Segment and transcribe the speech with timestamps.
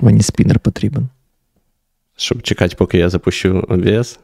[0.00, 1.08] Мені спінер потрібен.
[2.16, 4.18] Щоб чекати, поки я запущу OBS.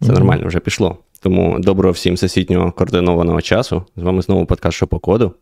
[0.00, 0.12] Це mm-hmm.
[0.12, 0.98] нормально, вже пішло.
[1.20, 3.84] Тому доброго всім всесвітнього координованого часу.
[3.96, 5.32] З вами знову подкаст «Що по коду.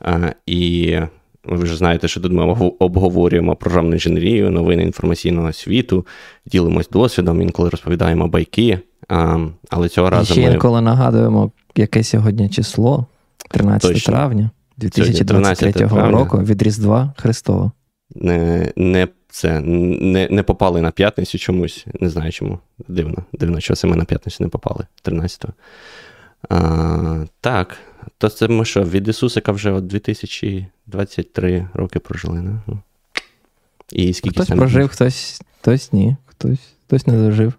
[0.00, 0.96] А, І
[1.44, 6.06] ви вже знаєте, що тут ми обговорюємо програмну інженерію, новини інформаційного світу,
[6.46, 8.78] ділимось досвідом, інколи розповідаємо байки.
[9.08, 9.38] А,
[9.70, 10.32] Але цього разу.
[10.32, 10.52] Ще ми...
[10.52, 13.06] інколи нагадуємо, яке сьогодні число,
[13.50, 14.12] 13 Точно.
[14.12, 17.72] травня 2023 року від Різдва Христова.
[18.20, 21.86] Не не, це, не, не попали на п'ятницю чомусь.
[22.00, 22.58] Не знаю чому.
[22.88, 25.52] Дивно, дивно, що ми на п'ятницю не попали 13-го.
[26.48, 27.78] А, Так,
[28.18, 32.60] то це ми що, від Ісусика вже от 2023 роки прожили, не?
[32.66, 32.78] Ну.
[33.92, 37.52] І скільки Хтось прожив, хтось хтось ні, хтось хтось не дожив.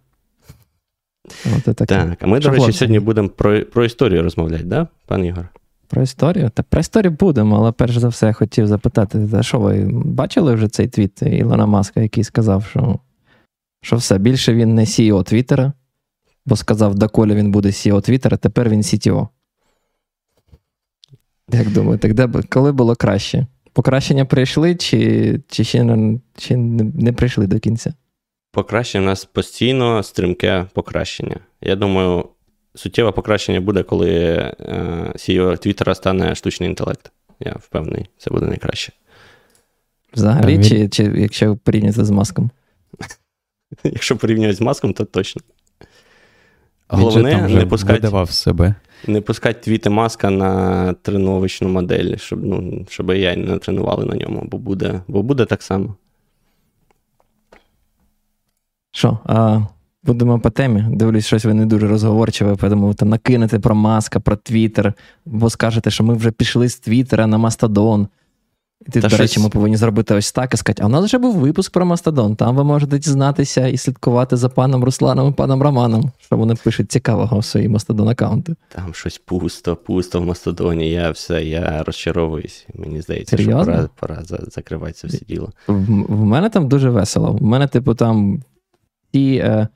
[1.57, 5.49] От Так, а ми, до речі, сьогодні будемо про про історію розмовляти, да, пан Ігор?
[5.89, 6.49] Про історію?
[6.49, 10.67] Та про історію будемо, але перш за все хотів запитати, а що ви бачили вже
[10.67, 12.99] цей твіт Ілона Маска, який сказав, що
[13.81, 15.73] що все, більше він не CEO Твіттера,
[16.45, 19.27] бо сказав, доколи він буде CEO Твіттера, тепер він CTO.
[21.51, 23.47] Як думаєте, де, коли було краще?
[23.73, 27.93] Покращення прийшли, чи чи ще не, чи не прийшли до кінця?
[28.51, 31.39] Покращення у нас постійно стрімке покращення.
[31.61, 32.29] Я думаю,
[32.75, 37.11] суттєве покращення буде, коли е, CEO Твіттера стане штучний інтелект.
[37.39, 38.93] Я впевнений, це буде найкраще.
[40.13, 40.63] Взагалі, він...
[40.63, 42.49] чи, чи якщо порівняти з маском?
[43.83, 45.41] Якщо порівнювати з маском, то точно.
[46.87, 48.75] Головне, не пускати себе.
[49.07, 54.43] Не пускати твіти маска на тренувачну модель, щоб ну, щоб я не тренували на ньому,
[54.51, 55.95] бо буде бо буде так само.
[58.91, 59.61] Що, а
[60.03, 60.85] будемо по темі?
[60.89, 64.93] Дивлюсь, щось ви не дуже розговорчиве, тому там накинете про маска, про Твіттер,
[65.25, 68.07] бо скажете, що ми вже пішли з Твіттера на Мастодон.
[68.87, 69.19] І ти, Та до щось...
[69.19, 71.85] речі, ми повинні зробити ось так і сказати, а у нас вже був випуск про
[71.85, 72.35] Мастодон.
[72.35, 76.91] Там ви можете дізнатися і слідкувати за паном Русланом і паном Романом, що вони пишуть
[76.91, 78.55] цікавого в свої Мастодон аккаунти.
[78.69, 80.89] Там щось пусто, пусто в Мастодоні.
[80.89, 82.67] Я все, я розчаровуюсь.
[82.75, 83.63] Мені здається, Серйозно?
[83.63, 85.51] що пора, пора закривати це все діло.
[85.67, 85.73] В,
[86.13, 87.31] в мене там дуже весело.
[87.31, 88.43] В мене, типу, там
[89.11, 89.35] ті.
[89.35, 89.67] Е,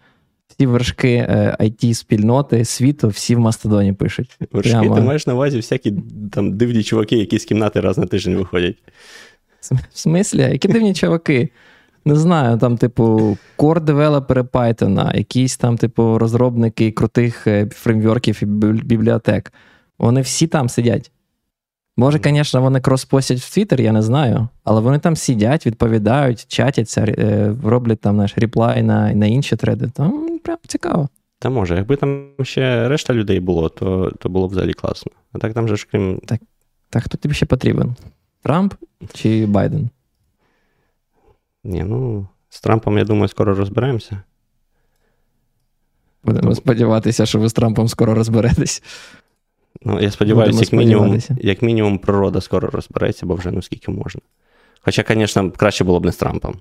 [0.53, 1.17] всі вершки
[1.59, 4.37] it е, спільноти світу, всі в Мастодоні пишуть.
[4.51, 4.95] Вершки, Прямо...
[4.95, 5.93] ти маєш на увазі всякі
[6.31, 8.75] там дивні чуваки, які з кімнати раз на тиждень виходять.
[9.61, 10.41] В смислі?
[10.41, 11.49] Які дивні чуваки?
[12.05, 19.53] Не знаю, там, типу, core-девелопери Python, якісь там, типу, розробники крутих е, фреймворків і бібліотек.
[19.99, 21.11] Вони всі там сидять.
[21.97, 27.01] Може, звісно, вони кроспостять в Твіттер, я не знаю, але вони там сидять, відповідають, чатяться,
[27.01, 29.89] е, роблять там наш реплай на на інші треди.
[29.89, 31.09] Там прям цікаво.
[31.39, 35.11] Та може, якби там ще решта людей було, то то було б взагалі класно.
[35.33, 36.19] А так там же ж крім.
[36.25, 36.41] Так,
[36.89, 37.95] так хто тобі ще потрібен?
[38.43, 38.73] Трамп
[39.13, 39.89] чи Байден?
[41.63, 44.21] Ні, ну, з Трампом, я думаю, скоро розберемося.
[46.23, 48.83] Будемо сподіватися, що ви з Трампом скоро розберетесь.
[49.81, 54.21] Ну, я сподіваюся, як мінімум, як мінімум, природа скоро розбереться, бо вже ну скільки можна.
[54.81, 56.55] Хоча, звісно, краще було б не з Трампом.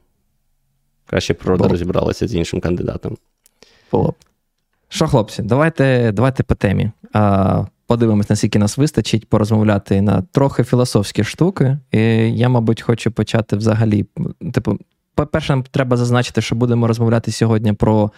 [1.06, 1.70] Краще природа було.
[1.70, 3.16] розібралася з іншим кандидатом.
[3.92, 4.14] Було б.
[4.88, 6.90] Що, хлопці, давайте давайте по темі.
[7.12, 11.78] А, Подивимось, наскільки нас вистачить порозмовляти на трохи філософські штуки.
[11.90, 11.98] І
[12.36, 14.06] Я, мабуть, хочу почати взагалі.
[14.52, 14.78] Типу,
[15.14, 18.10] по-перше, треба зазначити, що будемо розмовляти сьогодні про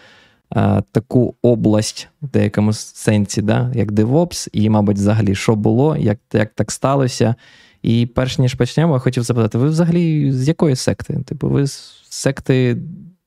[0.93, 6.51] таку область в деякому сенсі, да, як DevOps, і, мабуть, взагалі, що було, як як
[6.55, 7.35] так сталося.
[7.83, 11.19] І перш ніж почнемо, я хотів запитати, ви взагалі з якої секти?
[11.27, 12.77] Типу, ви з секти,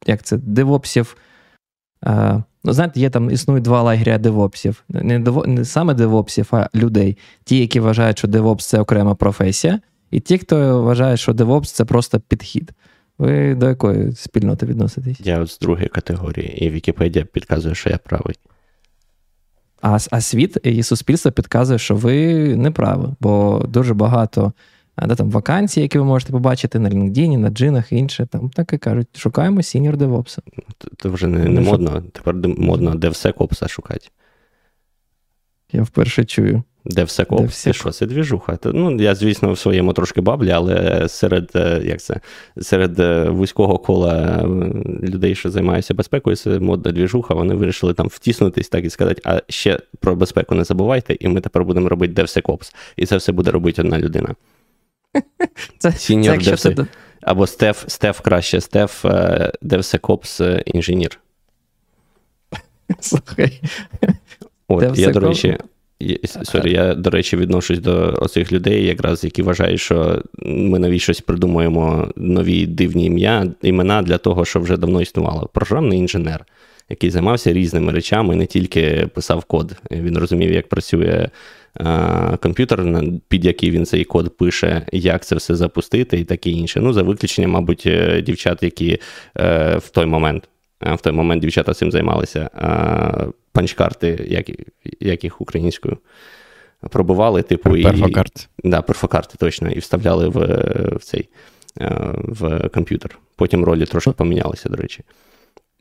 [0.08, 1.18] як це, девопсів?
[2.06, 4.84] Е, ну, знаєте, є там існують два лагеря девопсів.
[4.90, 7.18] Не, дево, не саме девопсів, а людей.
[7.44, 9.80] Ті, які вважають, що девопс це окрема професія,
[10.12, 12.72] і ті, хто вважає, що девопс це просто підхід.
[13.18, 15.20] Ви до якої спільноти відноситесь?
[15.20, 18.36] Я от з другої категорії, і Вікіпедія підказує, що я правий.
[19.82, 24.54] А а світ і суспільство підказує, що ви не праві, бо дуже багато
[25.06, 28.26] де, там, вакансій, які ви можете побачити на LinkedIn, на джинні і інше.
[28.26, 30.42] Там так і кажуть, шукаємо senior девопса.
[30.98, 34.08] Це вже не, не модно, тепер модно девсекопса шукати.
[35.72, 36.64] Я вперше чую.
[36.90, 38.58] DevSecOps, це що, це двіжуха.
[38.64, 42.20] Ну, Я, звісно, в своєму трошки баблі, але серед е, як це,
[42.62, 44.48] серед е, вузького кола е,
[45.08, 49.42] людей, що займаються безпекою, це модна двіжуха, вони вирішили там втіснутись так і сказати, а
[49.50, 52.74] ще про безпеку не забувайте, і ми тепер будемо робити DevSecOps.
[52.96, 54.36] І це все буде робити одна людина.
[55.78, 56.76] Це, Senior це DevSec...
[56.76, 56.86] це...
[57.22, 59.06] Або Staff, Staff краще, Staff
[59.64, 61.20] DevSecOps інженір.
[63.00, 63.62] Слухай.
[64.68, 65.58] От, я, до речі,
[66.44, 72.12] Sorry, я, до речі, відношусь до оцих людей, якраз які вважають, що ми навіщось придумуємо
[72.16, 75.50] нові дивні ім'я, імена для того, що вже давно існувало.
[75.54, 76.46] Програмний інженер,
[76.90, 79.76] який займався різними речами, не тільки писав код.
[79.92, 81.30] Він розумів, як працює
[81.74, 86.80] а, комп'ютер, під який він цей код пише, як це все запустити і таке інше.
[86.82, 89.00] Ну, за виключенням, мабуть, е, дівчат, які
[89.38, 90.50] е, в той момент.
[90.82, 92.50] В той момент дівчата цим займалися
[93.58, 94.50] панчкарти, як
[95.00, 95.98] як їх українською,
[96.90, 98.42] пробували, типу, перфокарти.
[98.64, 100.40] І, да, перфокарти точно, і вставляли в
[100.96, 101.30] в цей
[101.82, 103.20] е, в комп'ютер.
[103.36, 105.04] Потім ролі трошки помінялися, до речі.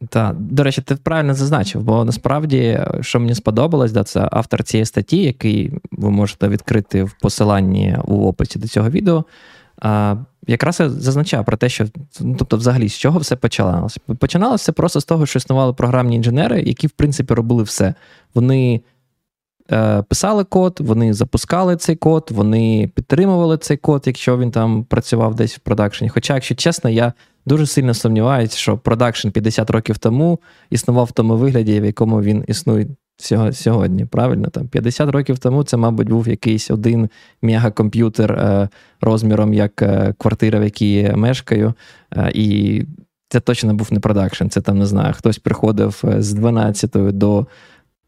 [0.09, 4.87] Так, до речі, ти правильно зазначив, бо насправді, що мені сподобалось, да, це автор цієї
[4.87, 9.25] статті, який ви можете відкрити в посиланні у описі до цього відео.
[9.79, 11.87] А, Якраз я зазначав про те, що
[12.21, 14.01] ну, тобто, взагалі, з чого все починалося?
[14.19, 17.95] Починалося просто з того, що існували програмні інженери, які, в принципі, робили все.
[18.35, 18.81] Вони
[19.73, 25.35] е, писали код, вони запускали цей код, вони підтримували цей код, якщо він там працював
[25.35, 26.11] десь в продакшені.
[26.11, 27.13] Хоча, якщо чесно, я
[27.47, 30.41] дуже сильно сумніваюся, що production 50 років тому
[30.71, 32.87] існував в тому вигляді, в якому він існує
[33.53, 34.05] сьогодні.
[34.05, 37.09] Правильно, там 50 років тому це, мабуть, був якийсь один
[37.43, 38.69] мегакомп'ютер е,
[39.01, 41.75] розміром як е, квартира, в якій я мешкаю.
[42.17, 42.83] Е, і
[43.29, 44.49] це точно був не production.
[44.49, 47.47] Це там не знаю, хтось приходив з 12 до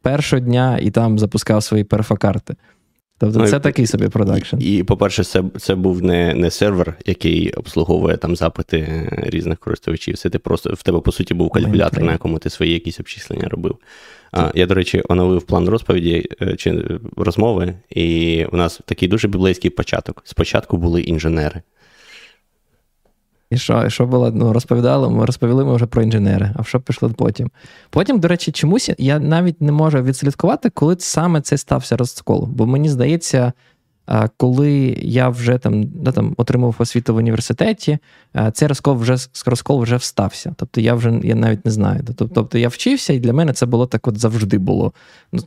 [0.03, 2.57] першого дня і там запускав свої перфокарти.
[3.19, 4.57] Тобто, ну, це і, такий собі production.
[4.61, 10.19] І, і, по-перше, це це був не не сервер, який обслуговує там запити різних користувачів.
[10.19, 13.49] Це ти просто в тебе, по суті, був калькулятор, на якому ти свої якісь обчислення
[13.49, 13.77] робив.
[14.33, 16.85] А, Я, до речі, оновив план розповіді е, чи
[17.17, 20.23] розмови, і у нас такий дуже біблейський початок.
[20.25, 21.63] Спочатку були інженери.
[23.51, 24.31] І що і що було?
[24.31, 27.51] Ну, розповідали, ми розповіли ми вже про інженери, а що пішло потім?
[27.91, 32.49] Потім, до речі, чомусь я навіть не можу відслідкувати, коли саме це стався розкол.
[32.51, 33.53] Бо мені здається,
[34.37, 37.99] коли я вже там да, там отримав освіту в університеті,
[38.53, 39.17] цей розкол вже
[39.47, 40.55] розкол вже встався.
[40.57, 42.05] Тобто я вже я навіть не знаю.
[42.17, 44.93] Тобто я вчився, і для мене це було так от завжди було.
[45.33, 45.43] Ну,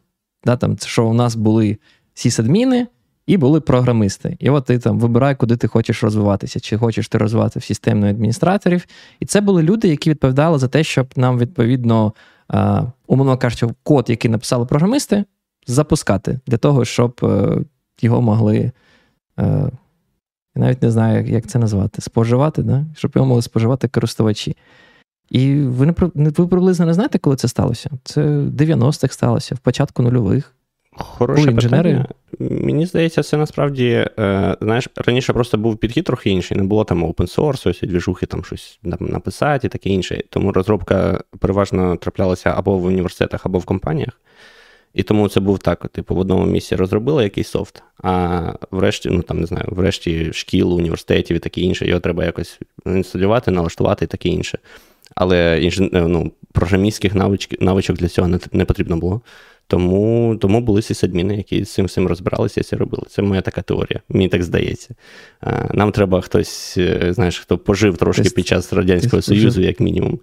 [0.46, 1.78] да, там, Що у нас були
[2.13, 2.88] сісадміни
[3.28, 4.38] і були програмисти.
[4.40, 8.10] І от ти там вибирай, куди ти хочеш розвиватися, чи хочеш ти розвивати в системну
[8.10, 8.86] адміністраторів.
[9.19, 12.13] І це були люди, які відповідали за те, щоб нам відповідно,
[13.08, 15.25] умовно кажучи, код, який написали програмисти,
[15.68, 17.58] запускати для того, щоб е,
[18.02, 18.72] його могли.
[19.40, 19.72] Е,
[20.56, 22.86] я навіть не знаю, як це назвати, споживати, да?
[22.96, 24.58] щоб його могли споживати користувачі.
[25.30, 25.94] І ви не
[26.30, 27.90] ви приблизно не знаєте, коли це сталося?
[28.04, 30.56] Це в 90-х сталося, в початку нульових.
[30.92, 32.06] Хороше Були інженери.
[32.40, 37.06] Мені здається, це насправді, е, знаєш, раніше просто був підхід трохи інший, не було там
[37.06, 40.24] open source, ось двіжухи там щось написати і таке інше.
[40.30, 44.20] Тому розробка переважно траплялася або в університетах, або в компаніях.
[44.94, 49.22] І тому це був так: типу, в одному місці розробили якийсь софт, а врешті, ну
[49.22, 54.08] там не знаю, врешті шкіл, університетів і таке інше, його треба якось інсталювати, налаштувати і
[54.08, 54.60] таке інше.
[55.16, 59.22] Але ну, програмістських навичок, навичок для цього не, не потрібно було.
[59.68, 63.04] Тому тому були сисадміни, які з цим всім розбиралися і це робили.
[63.10, 64.96] Це моя така теорія, мені так здається.
[65.74, 70.20] Нам треба хтось, е, знаєш, хто пожив трошки під час Радянського Союзу, як мінімум.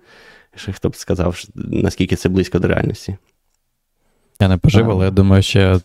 [0.72, 3.16] Хто б сказав, наскільки це близько до реальності.
[4.40, 5.80] Я не пожив, але я думаю, що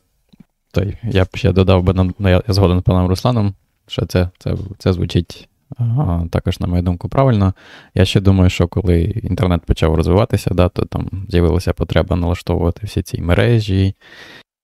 [0.71, 3.53] той, я б ще додав би нам, ну, я згоден з паном Русланом,
[3.87, 7.53] що це це, це звучить а, також, на мою думку, правильно.
[7.93, 13.01] Я ще думаю, що коли інтернет почав розвиватися, да, то там з'явилася потреба налаштовувати всі
[13.01, 13.95] ці мережі,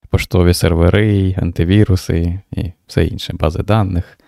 [0.10, 4.20] поштові сервери, антивіруси і все інше, бази даних.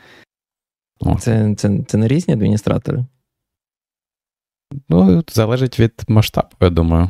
[1.19, 3.05] Це, це, Це не різні адміністратори?
[4.89, 7.09] Ну, залежить від масштабу, я думаю.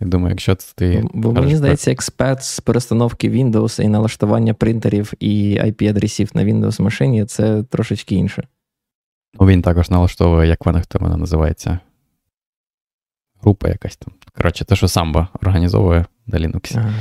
[0.00, 1.04] Я думаю, якщо це ти.
[1.14, 7.24] Бо мені здається, експерт з перестановки Windows і налаштування принтерів і IP-адресів на Windows машині
[7.24, 8.46] це трошечки інше.
[9.40, 11.78] Ну, Він також налаштовує, як вона хто вона називається.
[13.42, 14.14] Група якась там.
[14.36, 16.78] Коротше, те, що самбо організовує на Linux.
[16.78, 16.94] Ага.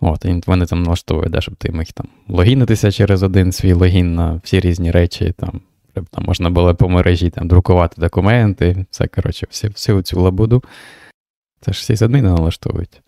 [0.00, 4.14] От, і вони там налаштовують, да, щоб ти міг там логінитися через один свій логін
[4.14, 5.34] на всі різні речі.
[5.36, 5.60] Там
[5.94, 8.86] щоб там можна було по мережі там, друкувати документи.
[8.90, 10.62] Це, коротше, всю, всю цю лабуду.
[11.64, 13.02] Це ж всі адміни налаштовують.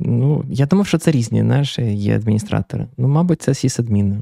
[0.00, 2.86] Ну, я думав, що це різні знаєш, є адміністратори.
[2.96, 4.20] Ну, мабуть, це сісадміни.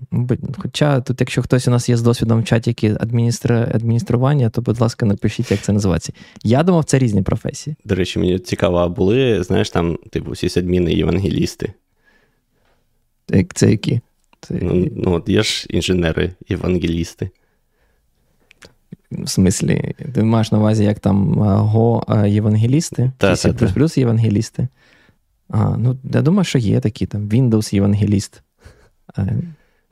[0.58, 3.52] Хоча тут, якщо хтось у нас є з досвідом в чаті які адміністр...
[3.52, 6.12] адміністрування, то, будь ласка, напишіть, як це називається.
[6.44, 7.76] Я думав, це різні професії.
[7.84, 11.72] До речі, мені цікаво, а були, знаєш, там, типу, сісадміни і євангелісти.
[13.54, 14.00] Це які?
[14.40, 14.54] Це...
[14.62, 17.30] Ну, ну, от є ж інженери, євангелісти.
[19.10, 23.12] В смислі, ти маєш на увазі, як там Го євангелісти?
[23.18, 23.36] Та,
[23.74, 24.68] плюс євангелісти?
[25.48, 28.42] А, ну, Я думаю, що є такі там Windows Євангеліст,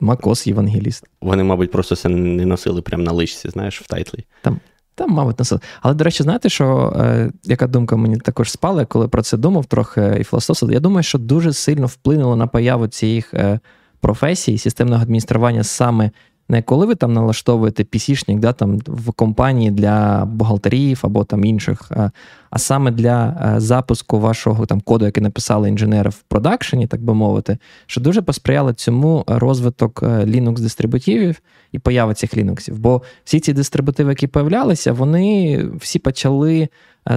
[0.01, 1.03] MacOS Євангеліст.
[1.21, 4.25] Вони, мабуть, просто це не носили прямо на личці, знаєш, в тайтлі.
[4.41, 4.59] Там,
[4.95, 5.61] там, мабуть, носили.
[5.81, 9.65] Але, до речі, знаєте, що е, яка думка мені також спала, коли про це думав
[9.65, 10.73] трохи і філософствував?
[10.73, 13.59] Я думаю, що дуже сильно вплинуло на появу цих е,
[13.99, 16.11] професій системного адміністрування саме
[16.49, 21.91] не коли ви там налаштовуєте PC-шник да, там, в компанії для бухгалтерів або там інших,
[22.49, 27.13] а саме для е, запуску вашого там коду, який написали інженери в продакшені, так би
[27.13, 31.35] мовити, що дуже посприяли цьому розвиток е, Linux-дистрибутивів
[31.71, 32.73] і появи цих Linux.
[32.73, 36.67] Бо всі ці дистрибутиви, які появлялися, вони всі почали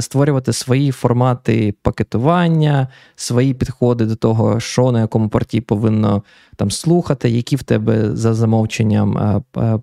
[0.00, 6.22] створювати свої формати пакетування, свої підходи до того, що на якому порті повинно
[6.56, 9.18] там слухати, які в тебе за замовченням.
[9.18, 9.80] Е, е,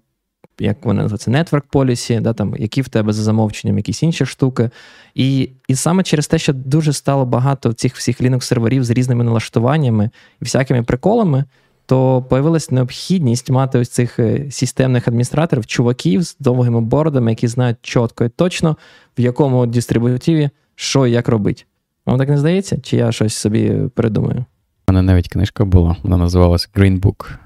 [0.59, 4.69] як вони називаються, Network Policy, да, там, які в тебе за замовченням якісь інші штуки.
[5.15, 10.09] І і саме через те, що дуже стало багато цих всіх Linux-серверів з різними налаштуваннями
[10.41, 11.45] і всякими приколами,
[11.85, 17.77] то появилась необхідність мати ось цих е, системних адміністраторів, чуваків з довгими бородами, які знають
[17.81, 18.77] чітко і точно,
[19.17, 21.63] в якому дистрибутиві що і як робити.
[22.05, 22.77] Вам так не здається?
[22.81, 24.45] Чи я щось собі придумаю?
[24.87, 27.37] У мене навіть книжка була, вона називалась Green Book.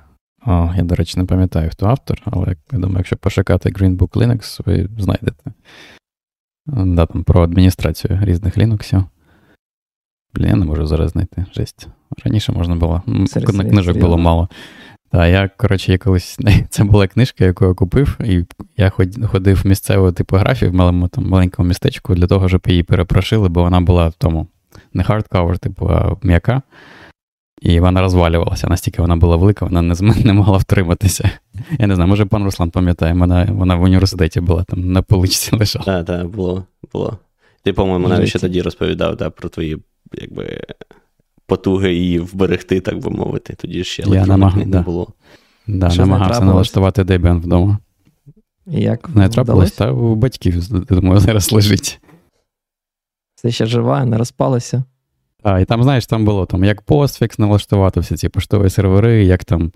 [0.45, 4.11] О, Я, до речі, не пам'ятаю, хто автор, але я думаю, якщо пошукати Green Book
[4.11, 5.51] Linux, ви знайдете.
[6.65, 9.03] Да, там Про адміністрацію різних Linux.
[10.33, 11.45] Блін, я не можу зараз знайти.
[11.53, 11.87] Жесть.
[12.25, 13.01] Раніше можна було.
[13.27, 14.01] Серйозно, книжок серйозно.
[14.01, 14.49] було мало.
[15.11, 16.37] Та я, коротше, якось
[16.69, 18.45] це була книжка, яку я купив, і
[18.77, 18.89] я
[19.27, 23.61] ходив в місцеву типографію в малому там маленькому містечку для того, щоб її перепрошили, бо
[23.63, 24.47] вона була в тому
[24.93, 26.61] не хардкавер, типу, а м'яка.
[27.61, 29.95] І вона розвалювалася, настільки вона була велика, вона не
[30.25, 31.29] не могла втриматися.
[31.79, 35.55] Я не знаю, може пан Руслан пам'ятає, вона вона в університеті була там на поличці
[35.55, 35.85] лежала.
[35.85, 36.63] Так, так, було.
[36.93, 37.17] було.
[37.63, 39.77] Ти, по-моєму, навіть ще тоді розповідав да, про твої
[40.13, 40.61] якби,
[41.45, 43.53] потуги її вберегти, так би мовити.
[43.53, 44.81] Тоді ще електронних не да.
[44.81, 45.13] було.
[45.67, 47.77] Да, намагався налаштувати Debian вдома.
[48.65, 51.99] Як Не трапилось, та у батьків, думаю, зараз лежить.
[53.35, 54.83] Це ще жива, не розпалося.
[55.43, 59.45] А, і там, знаєш, там було там, як постфікс налаштувати всі ці поштові сервери, як
[59.45, 59.71] там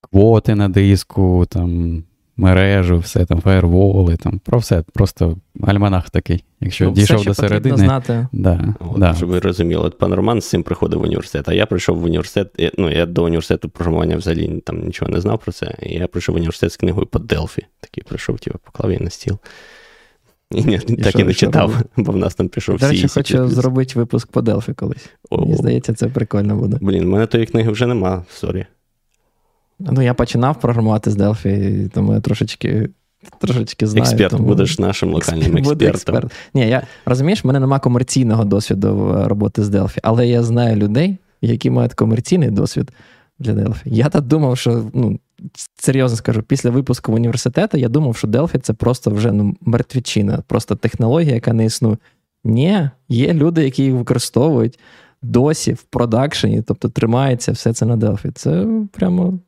[0.00, 2.02] квоти на диску, там
[2.36, 4.84] мережу, все там, фаєрволи, там про все.
[4.92, 6.44] Просто альманах такий.
[6.60, 7.76] Якщо ну, дійшов все, до середини.
[7.76, 8.26] знати.
[8.32, 9.14] Да, От, да.
[9.14, 12.04] Щоб ви розуміли, от пан Роман з цим приходив в університет, а я прийшов в
[12.04, 12.74] університет.
[12.78, 15.74] Ну, я до університету програмування взагалі там нічого не знав про це.
[15.82, 17.66] І я прийшов в університет з книгою по Делфі.
[17.80, 19.38] Такий прийшов, типу, поклав її на стіл.
[20.50, 21.88] І, ні, і Так що, і не читав, робити?
[21.96, 22.86] бо в нас там пішов всі.
[22.86, 25.08] До речі, хочу зробити випуск по Delphi колись.
[25.30, 26.78] О, Мені здається, це прикольно буде.
[26.80, 28.66] Блін, в мене тої книги вже нема, sorry.
[29.78, 32.88] Ну, я починав програмувати з Delphi, тому я трошечки
[33.38, 34.02] трошечки знаю.
[34.02, 34.44] Експерт, тому...
[34.44, 35.88] будеш нашим локальним експертом.
[35.88, 36.32] Експерт.
[36.54, 41.18] Ні, я розумієш, в мене немає комерційного досвіду роботи з Delphi, але я знаю людей,
[41.40, 42.92] які мають комерційний досвід
[43.38, 43.82] для Delphi.
[43.84, 45.18] Я так думав, що ну,
[45.78, 50.42] серйозно скажу, після випуску в університету я думав, що Delphi це просто вже ну, мертвічина,
[50.46, 51.96] просто технологія, яка не існує.
[52.44, 54.78] Ні, є люди, які їх використовують
[55.22, 58.32] досі в продакшені, тобто тримається все це на Delphi.
[58.34, 59.38] Це прямо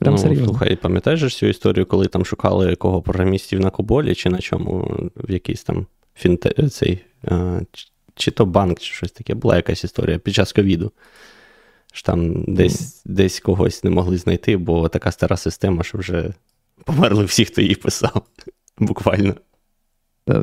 [0.00, 0.46] Прям ну, серйозно.
[0.46, 5.30] Слухай, пам'ятаєш цю історію, коли там шукали кого програмістів на Коболі, чи на чому, в
[5.30, 7.60] якийсь там фінте, цей, а,
[8.14, 10.92] чи то банк, чи щось таке, була якась історія під час ковіду.
[11.92, 13.02] Що там десь mm.
[13.04, 16.32] десь когось не могли знайти, бо така стара система, що вже
[16.84, 18.22] померли всі, хто її писав.
[18.78, 19.34] Буквально.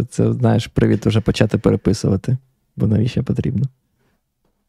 [0.09, 2.37] Це, знаєш, привіт уже почати переписувати,
[2.75, 3.65] бо навіщо потрібно.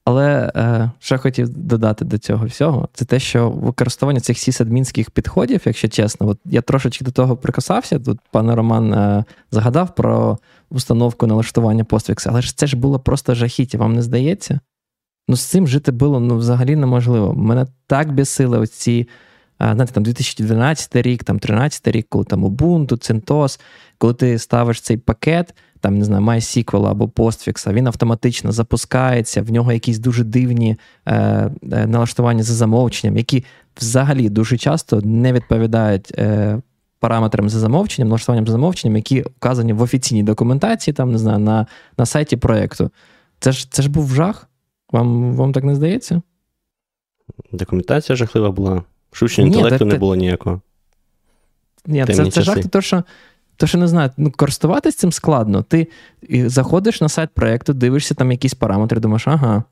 [0.04, 5.61] Але е, що хотів додати до цього всього, це те, що використовування цих сісадмінських підходів,
[5.64, 7.99] якщо чесно, от я трошечки до того прикасався.
[7.99, 10.38] Тут пане Роман е, загадав про
[10.71, 14.61] установку налаштування Postfix, але ж це ж було просто жахіття, вам не здається?
[15.28, 17.35] Ну, з цим жити було ну, взагалі неможливо.
[17.35, 19.09] Мене так бісили ось ці,
[19.62, 23.61] е, знаєте, там 2012 рік, там 13 рік, коли там Ubuntu, CentOS,
[23.99, 29.50] коли ти ставиш цей пакет там не знаю, MySQL або Postfix, він автоматично запускається, в
[29.50, 31.14] нього якісь дуже дивні е,
[31.72, 33.44] е, налаштування за замовченням, які
[33.76, 36.58] взагалі дуже часто не відповідають е,
[37.00, 41.66] параметрам за замовченням, налаштуванням за замовченням, які вказані в офіційній документації, там не знаю, на
[41.98, 42.90] на сайті проєкту.
[43.40, 44.48] Це ж це ж був жах.
[44.92, 46.22] Вам вам так не здається?
[47.52, 48.82] Документація жахлива була.
[49.12, 50.60] Штучного інтелекту не було ніякого.
[51.86, 53.04] Ні, це це жах, то що
[53.56, 55.62] то що не знаю, ну користуватись цим складно.
[55.62, 55.88] Ти
[56.30, 59.64] заходиш на сайт проєкту, дивишся там якісь параметри, думаєш, ага,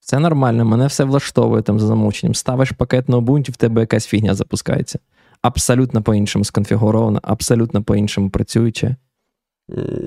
[0.00, 2.34] все нормально, мене все влаштовує там за замовченням.
[2.34, 4.98] Ставиш пакет на Ubuntu, в тебе якась фігня запускається.
[5.42, 8.96] Абсолютно по-іншому сконфігуровано, абсолютно по-іншому працююче.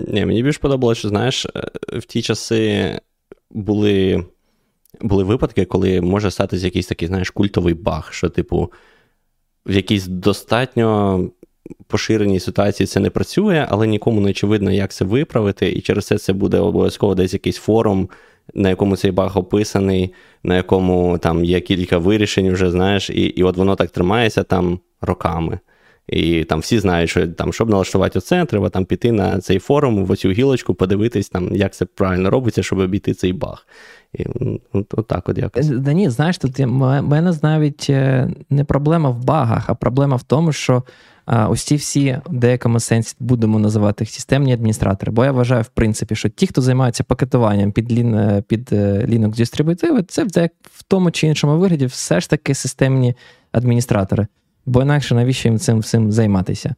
[0.08, 3.00] Ні, Мені більш подобалося, що знаєш, е, в ті часи
[3.52, 4.26] були
[5.02, 8.72] були випадки, коли може статися якийсь такий, знаєш, культовий баг, що, типу,
[9.66, 11.20] в якійсь достатньо
[11.88, 16.18] поширеній ситуації це не працює, але нікому не очевидно, як це виправити, і через це
[16.18, 18.10] це буде обов'язково десь якийсь форум,
[18.54, 23.44] на якому цей баг описаний, на якому там є кілька вирішень, вже знаєш, і і
[23.44, 25.60] от воно так тримається там роками.
[26.08, 30.06] І там всі знають, що там, щоб налаштувати оце, треба там піти на цей форум,
[30.06, 33.68] в оцю гілочку, подивитись, там, як це правильно робиться, щоб обійти цей баг.
[34.14, 34.26] І
[34.74, 35.68] от, от так от якось.
[35.68, 36.66] Да ні, знаєш, тут в
[37.02, 40.84] мене навіть е, не проблема в багах, а проблема в тому, що
[41.28, 45.12] ось ці всі в деякому сенсі будемо називати їх системні адміністратори.
[45.12, 47.88] Бо я вважаю, в принципі, що ті, хто займається пакетуванням під
[48.48, 50.24] під е, Linux дистрибутиви, це
[50.62, 53.16] в тому чи іншому вигляді все ж таки системні
[53.52, 54.28] адміністратори.
[54.66, 56.76] Бо інакше навіщо їм цим всім займатися?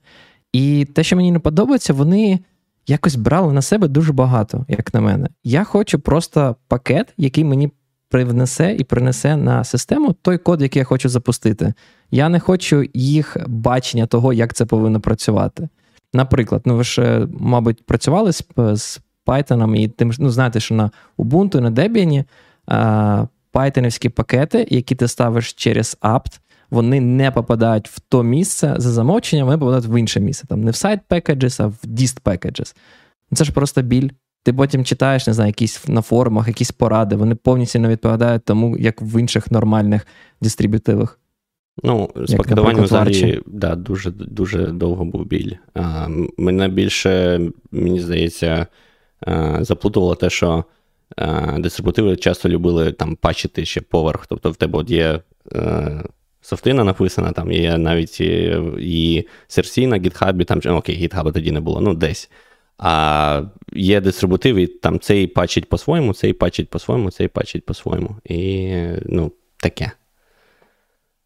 [0.54, 2.40] І те, що мені не подобається, вони
[2.88, 5.28] якось брали на себе дуже багато, як на мене.
[5.44, 7.72] Я хочу просто пакет, який мені
[8.10, 11.74] привнесе і принесе на систему той код, який я хочу запустити.
[12.12, 15.70] Я не хочу їх бачення того, як це повинно працювати.
[16.14, 20.76] Наприклад, ну ви ж, е, мабуть, працювали з з Python, і тим ну, знаєте, що
[20.76, 22.26] на Ubuntu, на Debian
[23.52, 26.40] пайтонівські пакети, які ти ставиш через apt,
[26.70, 30.48] вони не попадають в то місце за замовченням, вони попадають в інше місце.
[30.48, 32.76] Там Не в site packages, а в dist packages.
[33.34, 34.10] Це ж просто біль.
[34.44, 38.78] Ти потім читаєш, не знаю, якісь на форумах, якісь поради, вони повністю не відповідають тому,
[38.78, 40.08] як в інших нормальних
[40.42, 41.19] дистриб'ютивах.
[41.84, 45.54] Ну, з пакетуванням взагалі да, дуже дуже довго був біль.
[45.74, 46.08] А,
[46.38, 48.68] Мене більше, мені здається,
[49.60, 50.64] заплутувало те, що
[51.18, 54.28] а, дистрибутиви часто любили там пачити ще поверх.
[54.28, 55.20] Тобто в тебе от є
[55.56, 56.04] а,
[56.42, 58.22] софтина написана, там є навіть
[58.80, 62.30] її серсі на гітхабі, там окей, гітхаба тоді не було, ну десь.
[62.78, 63.44] А
[63.74, 68.16] є дистрибутив, і там цей пачить по-своєму, цей пачить по-своєму, цей пачить по-своєму.
[68.26, 68.74] І
[69.06, 69.92] ну, таке.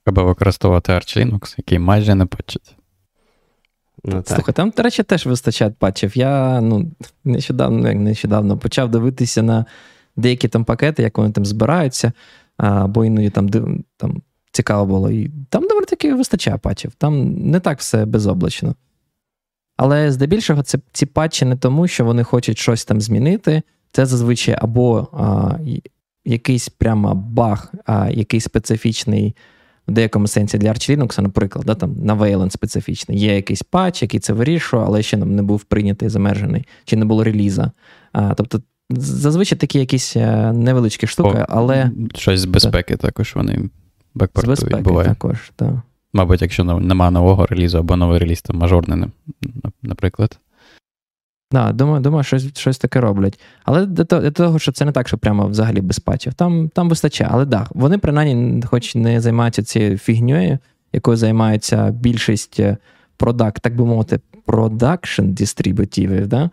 [0.03, 2.75] Треба використовувати Arch Linux, який майже не патчить.
[4.03, 4.27] Ну, так.
[4.27, 6.17] Слухай, там, до речі, теж вистачає патчів.
[6.17, 6.91] Я ну,
[7.23, 9.65] нещодавно як нещодавно почав дивитися на
[10.15, 12.11] деякі там пакети, як вони там збираються,
[12.87, 13.49] бо іноді там
[13.97, 15.11] там цікаво було.
[15.11, 16.91] І там доволі таки вистачає патчів.
[16.97, 18.75] Там не так все безоблачно.
[19.77, 23.61] Але здебільшого це ці патчі не тому, що вони хочуть щось там змінити.
[23.91, 25.57] Це зазвичай або а,
[26.25, 29.35] якийсь прямо баг, а, який специфічний
[29.87, 33.19] в деякому сенсі для Arch Linux, наприклад, да, там на Wayland специфічний.
[33.19, 37.23] Є якийсь патч, який це вирішує, але ще не був прийнятий, замержений, чи не було
[37.23, 37.71] реліза.
[38.13, 41.91] А, Тобто, зазвичай такі якісь е, невеличкі штуки, О, але.
[42.15, 43.01] Щось з безпеки так.
[43.01, 43.69] також вони
[44.15, 44.59] бекпортують.
[44.59, 45.09] З безпеки буває.
[45.09, 45.73] також, так.
[46.13, 49.09] Мабуть, якщо немає нового релізу або новий реліз, то мажорний,
[49.81, 50.39] наприклад.
[51.53, 53.39] Да, думаю, думаю, щось щось таке роблять.
[53.63, 56.33] Але до того, що це не так, що прямо взагалі без патчів.
[56.33, 57.29] Там там вистачає.
[57.33, 60.57] Але да, вони принаймні, хоч не займаються цією фігньою,
[60.93, 62.77] якою займається більшість е,
[63.17, 66.49] продакт, так би мовити, продакшн дистрибутивів, да?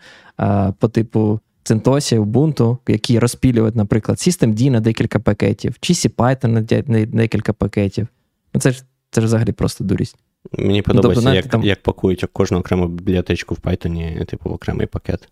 [0.78, 6.46] по типу CentOS, Ubuntu, які розпілюють, наприклад, Systemd на декілька пакетів, чи CPython
[6.88, 8.08] на декілька пакетів.
[8.54, 10.16] Ну, Це ж це ж взагалі просто дурість.
[10.58, 11.62] Мені ну, подобається, тобто, як там...
[11.62, 15.28] як пакують кожну окрему бібліотечку в Python, типу, в окремий пакет.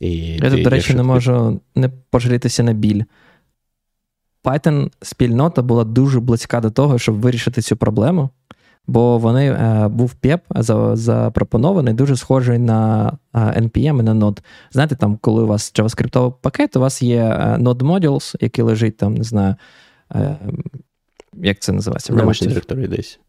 [0.00, 3.02] І Я тут, до речі, не можу не пожалітися на біль.
[4.44, 8.30] Python спільнота була дуже близька до того, щоб вирішити цю проблему,
[8.86, 10.40] бо вони е, був PEP
[10.96, 14.38] запропонований, дуже схожий на е, NPM і на Node.
[14.70, 18.96] Знаєте, там, коли у вас JavaScript пакет, у вас є е, Node Modules, який лежить
[18.96, 19.54] там, не знаю,
[20.14, 20.36] е,
[21.32, 22.12] як це називається?
[22.12, 23.20] Домашній директорії десь.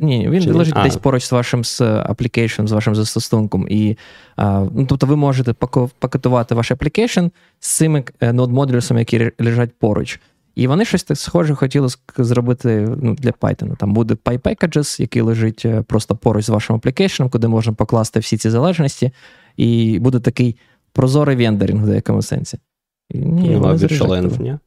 [0.00, 0.82] Ні, він Чи лежить а.
[0.82, 3.66] десь поруч з вашим з application, з вашим застосунком.
[3.70, 3.96] І,
[4.36, 5.52] а, ну, Тобто ви можете
[5.98, 7.30] пакетувати ваш application
[7.60, 10.20] з цими е, node модулюсами які лежать поруч.
[10.54, 13.76] І вони щось так схоже хотіли зробити ну, для Python.
[13.76, 18.36] Там буде PyPackages, який лежить е, просто поруч з вашим application, куди можна покласти всі
[18.36, 19.10] ці залежності,
[19.56, 20.56] і буде такий
[20.92, 22.58] прозорий вендоринг в деякому сенсі.
[23.10, 23.60] І, ні, ну,
[24.40, 24.58] ні?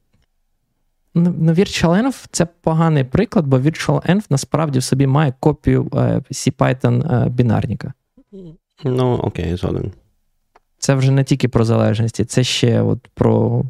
[1.15, 7.29] Ну, VirtualEnv це поганий приклад, бо VirtualEnv насправді в собі має копію CPython е, е,
[7.29, 7.93] бінарника.
[8.83, 9.91] Ну, окей, згоден.
[10.77, 13.63] Це вже не тільки про залежності, це ще от про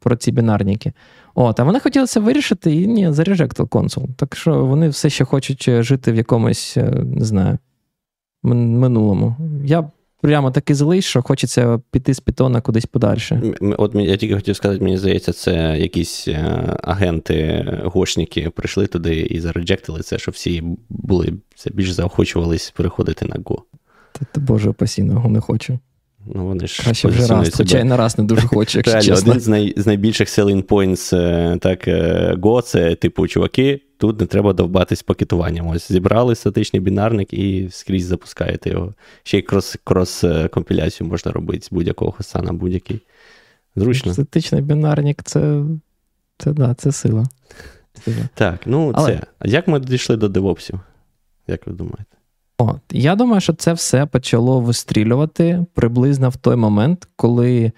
[0.00, 0.92] про ці бінарники.
[1.34, 4.08] От, А вони хотіли це вирішити і ні, зарежектив консул.
[4.16, 7.58] Так що вони все ще хочуть е, жити в якомусь, не знаю,
[8.42, 9.36] минулому.
[9.64, 9.90] Я
[10.24, 13.42] прямо таки злий, що хочеться піти з питона кудись подальше.
[13.60, 16.40] От я тільки хотів сказати, мені здається, це якісь е,
[16.82, 23.34] агенти, гошники прийшли туди і зареджектили це, що всі були це більш заохочувались переходити на
[23.34, 23.58] Go.
[24.12, 25.78] Та, та Боже, опасінного не хочу.
[26.26, 29.08] Ну, вони ж Краще вже раз, хоча й на раз не дуже хочу, якщо Реально,
[29.08, 29.30] чесно.
[29.30, 34.20] один з, най, з найбільших selling points е, так, е, Go це, типу, чуваки, тут
[34.20, 35.66] не треба довбатись пакетуванням.
[35.66, 38.94] Ось зібрали статичний бінарник і скрізь запускаєте його.
[39.22, 43.00] Ще й крос, крос-компіляцію можна робити з будь-якого хоста на будь-який.
[43.76, 44.12] Зручно.
[44.12, 45.62] Статичний бінарник це,
[46.38, 47.26] це, да, це сила.
[48.04, 48.28] сила.
[48.34, 49.12] Так, ну Але...
[49.12, 49.20] це.
[49.38, 50.80] А як ми дійшли до девопсів?
[51.46, 52.16] Як ви думаєте?
[52.58, 57.72] От, Я думаю, що це все почало вистрілювати приблизно в той момент, коли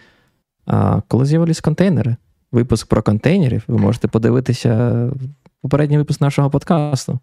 [0.66, 2.16] а, коли з'явились контейнери.
[2.52, 3.64] Випуск про контейнерів.
[3.68, 5.10] Ви можете подивитися
[5.62, 7.18] попередній випуск нашого подкасту.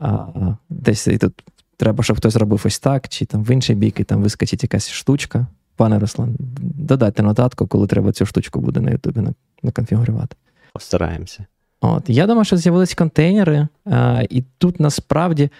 [0.00, 0.26] А,
[0.68, 1.44] Десь і тут
[1.76, 4.90] треба, щоб хтось робив ось так, чи там в інший бік, і там вискочить якась
[4.90, 5.46] штучка.
[5.76, 9.20] Пане Руслан, додайте нотатку, коли треба цю штучку буде на Ютубі
[9.62, 10.36] наконфігурувати.
[10.72, 11.44] Постараємося.
[11.80, 15.50] От, Я думаю, що з'явились контейнери, а, і тут насправді.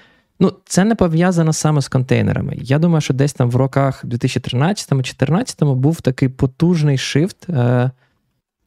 [0.41, 2.57] Ну, це не пов'язано саме з контейнерами.
[2.61, 7.91] Я думаю, що десь там в роках 2013-2014 був такий потужний шифт е,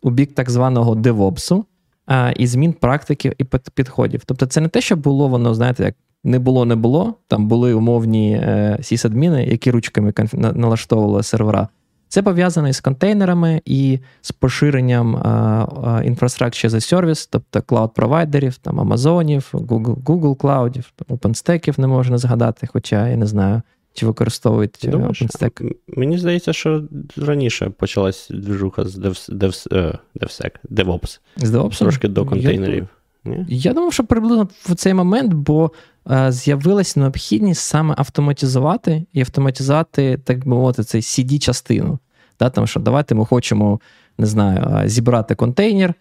[0.02, 1.66] у бік так званого девопсу
[2.10, 4.22] е, і змін практики і підходів.
[4.26, 7.14] Тобто, це не те, що було воно, знаєте, як не було, не було.
[7.28, 11.68] Там були умовні е, сісадміни, які ручками налаштовували сервера.
[12.12, 15.10] Це пов'язано із контейнерами і з поширенням
[16.06, 23.08] інфраструктури за сервіс, тобто клауд-провайдерів, там Амазонів, Google Google Cloud, OpenStack не можна згадати, хоча
[23.08, 23.62] я не знаю,
[23.94, 25.76] чи використовують Думаєш, OpenStack.
[25.88, 26.84] Мені здається, що
[27.18, 31.20] раніше почалась движуха з DevSec, DevOps.
[31.38, 31.80] З DevOps?
[31.80, 32.88] Трошки до контейнерів.
[33.48, 35.72] Я, думав, що приблизно в цей момент, бо
[36.12, 41.98] е, з'явилася необхідність саме автоматизувати і автоматизувати, так би мовити, цей CD-частину.
[42.40, 43.80] Да, Тому що давайте ми хочемо,
[44.18, 45.94] не знаю, зібрати контейнер,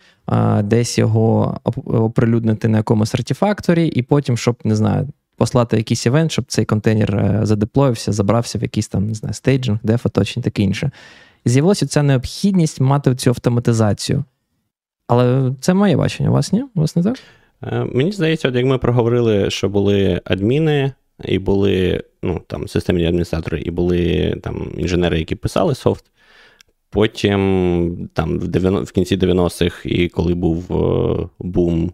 [0.63, 6.45] десь його оприлюднити на якомусь Artifactory, і потім, щоб не знаю, послати якийсь event, щоб
[6.49, 10.91] цей контейнер задеплоївся, забрався в якийсь там не знаю, staging, dev, оточень, таке інше.
[11.45, 14.25] І з'явилася ця необхідність мати цю автоматизацію.
[15.11, 16.29] Але це моє бачення.
[16.29, 16.53] У вас
[16.93, 17.19] так?
[17.95, 20.93] Мені здається, от як ми проговорили, що були адміни,
[21.25, 26.05] і були ну, там, системні адміністратори, і були там інженери, які писали софт.
[26.91, 30.65] Потім там в 90, в кінці 90-х, і коли був
[31.39, 31.93] бум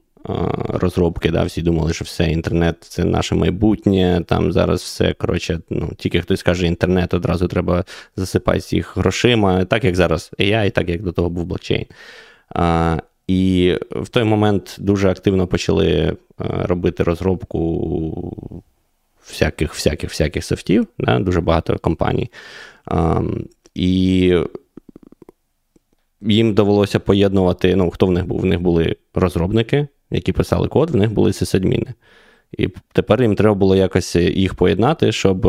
[0.68, 4.22] розробки, да, всі думали, що все, інтернет це наше майбутнє.
[4.26, 7.85] Там зараз все коротше, ну, тільки хтось каже інтернет, одразу треба
[8.16, 11.87] засипати їх грошима, так як зараз AI, так як до того був блокчейн.
[13.26, 18.62] І в той момент дуже активно почали робити розробку
[19.28, 22.30] всяких всяких, всяких софтів, да, дуже багато компаній.
[23.74, 24.32] І
[26.20, 28.40] їм довелося поєднувати, ну, хто в них був?
[28.40, 31.94] В них були розробники, які писали код, в них були сисадміни.
[32.59, 35.40] І тепер їм треба було якось їх поєднати, щоб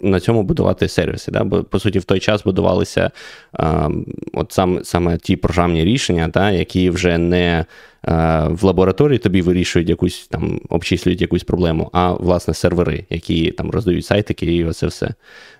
[0.00, 1.32] на цьому будувати сервіси.
[1.32, 1.44] Да?
[1.44, 3.10] Бо, по суті, в той час будувалися
[3.52, 3.88] а,
[4.32, 7.64] от сам, саме ті програмні рішення, да, які вже не
[8.02, 13.70] а, в лабораторії тобі вирішують якусь там, обчислюють якусь проблему, а власне сервери, які там
[13.70, 15.14] роздають сайтики і оце все.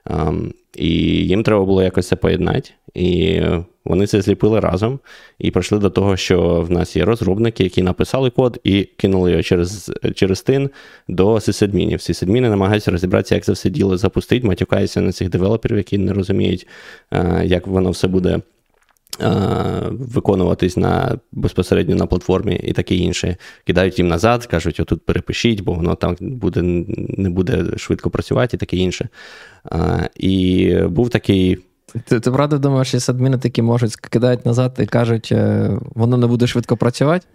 [0.04, 0.32] А,
[0.76, 0.88] і
[1.26, 2.70] їм треба було якось це поєднати.
[2.94, 3.42] І
[3.84, 4.98] вони це зліпили разом
[5.38, 9.42] і прийшли до того, що в нас є розробники, які написали код і кинули його
[9.42, 10.70] через через тин
[11.08, 12.00] до сисадмінів.
[12.00, 16.66] Сисадміни намагаються розібратися, як це все діло запустити, матюкаються на цих девелоперів, які не розуміють,
[17.44, 18.40] як воно все буде.
[19.90, 23.36] Виконуватись на безпосередньо на платформі і таке інше.
[23.66, 26.62] Кидають їм назад, кажуть, отут перепишіть, бо воно там буде,
[27.18, 29.08] не буде швидко працювати і таке інше.
[30.16, 31.58] І був такий.
[32.04, 36.26] Ти, ти правда думаєш, що адміни такі можуть кидають назад і кажуть, «Е, воно не
[36.26, 37.26] буде швидко працювати?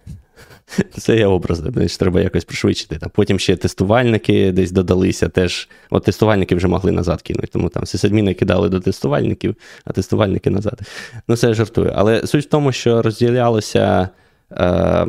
[0.98, 2.98] Це є образ, значить, треба якось пришвидшити.
[2.98, 5.28] Там Потім ще тестувальники десь додалися.
[5.28, 5.68] теж.
[5.90, 10.80] От тестувальники вже могли назад кинути, тому там сисадміни кидали до тестувальників, а тестувальники назад.
[11.28, 11.92] Ну, це я жартую.
[11.94, 14.08] Але суть в тому, що розділялося
[14.52, 15.06] е,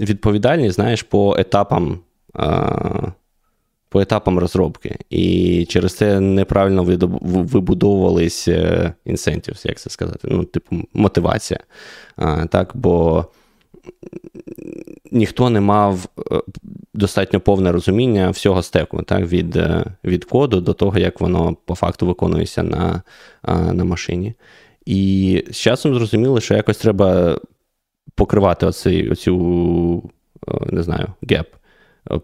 [0.00, 1.98] відповідальність, знаєш, по етапам.
[2.38, 3.12] Е,
[3.88, 4.96] по етапам розробки.
[5.10, 6.84] І через це неправильно
[7.22, 8.48] вибудовувались
[9.06, 11.60] incentives, як це сказати, ну, типу, мотивація.
[12.16, 13.26] А, так, Бо
[15.12, 16.08] ніхто не мав
[16.94, 19.58] достатньо повне розуміння всього стеку, так, від
[20.04, 23.02] від коду до того, як воно по факту виконується на
[23.72, 24.34] на машині.
[24.86, 27.40] І з часом зрозуміло, що якось треба
[28.14, 30.10] покривати оцей, оцю,
[30.66, 31.48] не знаю, геп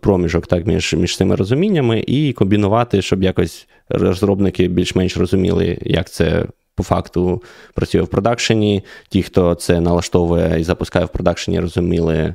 [0.01, 6.47] проміжок так, між між цими розуміннями, і комбінувати, щоб якось розробники більш-менш розуміли, як це
[6.75, 7.43] по факту
[7.75, 8.85] працює в продакшені.
[9.09, 12.35] Ті, хто це налаштовує і запускає в продакшені, розуміли,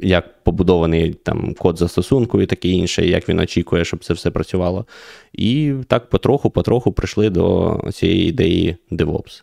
[0.00, 4.86] як побудований там код застосунку і таке інше, як він очікує, щоб це все працювало.
[5.32, 9.42] І так потроху-потроху прийшли до цієї ідеї DevOps.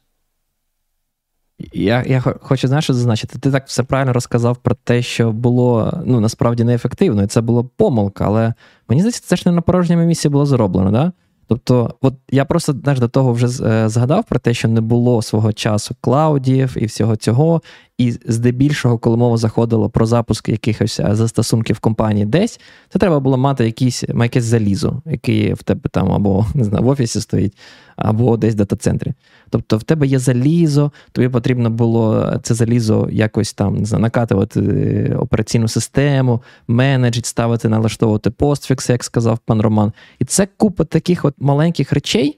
[1.74, 3.40] Я я хочу знаєш, що зазначити.
[3.40, 7.64] Ти так все правильно розказав про те, що було ну, насправді неефективно, і це було
[7.64, 8.54] помилка, але
[8.90, 10.92] мені здається, це ж не на порожньому місці було зроблено.
[10.92, 11.12] Да?
[11.52, 15.22] Тобто, от я просто знаєш, до того вже е, згадав про те, що не було
[15.22, 17.62] свого часу клаудів і всього цього.
[17.98, 23.38] І здебільшого, коли мова заходила про запуск якихось е, застосунків компанії десь, це треба було
[23.38, 27.58] мати якісь, якесь залізо, яке в тебе там або не знаю, в офісі стоїть,
[27.96, 29.14] або десь в дата-центрі.
[29.52, 34.60] Тобто в тебе є залізо, тобі потрібно було це залізо якось там не знаю, накатувати
[34.60, 39.92] е, операційну систему, менеджити, ставити, налаштовувати постфікси, як сказав пан Роман.
[40.20, 42.38] І це купа таких от маленьких речей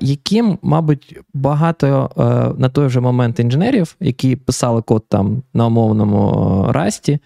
[0.00, 2.22] яким, мабуть, багато е,
[2.60, 7.18] на той же момент інженерів, які писали код там на умовному расті,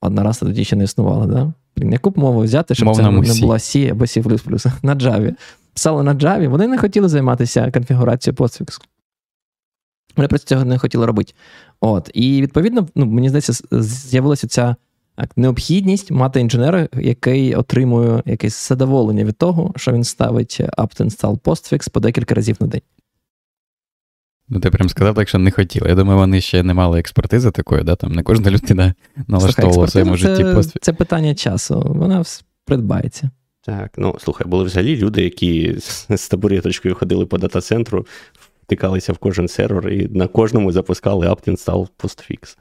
[0.00, 1.52] одна раста тоді ще не існувала, да?
[1.76, 5.34] яку б мову взяти, щоб Мовному це не була C або C на Java.
[5.76, 8.80] Писали на Java, вони не хотіли займатися конфігурацією постфіксу.
[10.16, 11.32] Вони просто цього не хотіли робити.
[11.80, 12.10] От.
[12.14, 14.76] І відповідно, ну, мені здається, з'явилася ця
[15.36, 21.90] необхідність мати інженера, який отримує якесь задоволення від того, що він ставить apt install postfix
[21.90, 22.82] по декілька разів на день.
[24.48, 25.88] Ну, ти прям сказав так, що не хотіли.
[25.88, 27.96] Я думаю, вони ще не мали експертизи такої, да?
[27.96, 28.94] Там не кожна людина
[29.28, 30.84] налаштовувала в своєму житті постфікс.
[30.84, 32.24] Це питання часу, вона
[32.64, 33.30] придбається.
[33.66, 35.76] Так, ну слухай, були взагалі люди, які
[36.10, 38.06] з табуреточкою ходили по дата-центру,
[38.62, 42.56] втикалися в кожен сервер і на кожному запускали apt install postfix.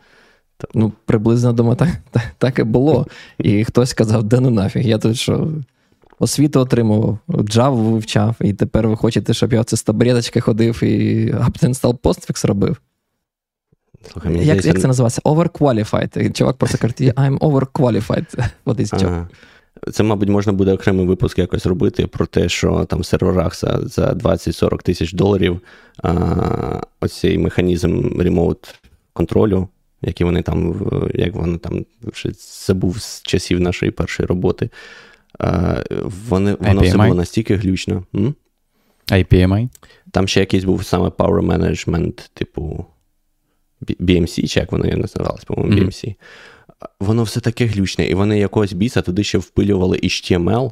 [0.74, 3.08] Ну, приблизно думаю, так, так так, і було.
[3.38, 5.52] І хтось сказав, де ну нафіг, я тут що
[6.20, 11.32] освіту отримував, Java вивчав, і тепер ви хочете, щоб я це з табуреточки ходив і
[11.34, 12.78] apt-install postfix робив.
[14.12, 15.22] Слухай, мені як, як це називається?
[15.26, 16.32] Overqualified.
[16.32, 18.50] Чувак просто каже, I'm overqualified.
[18.66, 19.08] What is job?
[19.08, 19.28] Ага.
[19.92, 23.82] Це, мабуть, можна буде окремий випуск якось робити про те, що там в серверах за
[23.84, 25.62] за 20-40 тисяч доларів
[26.04, 28.76] а, оцей механізм ремоут
[29.14, 29.68] контролю
[30.06, 32.30] які вони там, як вони там вже
[32.68, 34.70] забув з часів нашої першої роботи.
[36.30, 38.04] Вони, Воно все було настільки глючно.
[38.16, 38.36] М?
[39.08, 39.70] IPMI?
[40.12, 42.86] Там ще якийсь був саме Power Management, типу
[43.82, 45.86] BMC, чи як воно називалось, по-моєму, mm.
[45.86, 46.16] BMC.
[47.00, 50.72] Воно все таке глючне, і вони якогось біса туди ще впилювали HTML.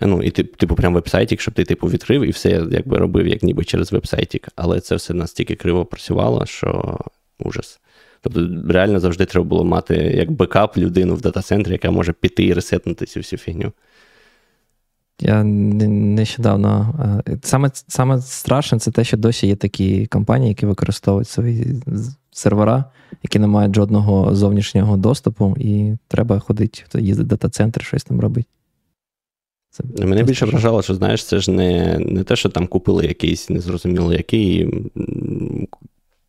[0.00, 3.64] Ну, і типу, прям вебсайтик, щоб ти типу відкрив і все якби робив, як ніби
[3.64, 4.48] через вебсайтик.
[4.56, 6.98] Але це все настільки криво працювало, що
[7.38, 7.80] ужас.
[8.20, 12.52] Тобто, реально завжди треба було мати як бекап людину в дата-центрі, яка може піти і
[12.52, 13.72] ресетнути цю всю фігню.
[15.20, 16.94] Я нещодавно.
[17.28, 21.82] Е, саме саме страшне це те, що досі є такі компанії, які використовують свої
[22.38, 22.84] сервера,
[23.22, 28.48] які не мають жодного зовнішнього доступу, і треба ходити, їздити в дата-центр, щось там робити.
[29.70, 33.50] Це Мене більше вражало, що знаєш, це ж не не те, що там купили якийсь
[33.50, 34.72] незрозуміло який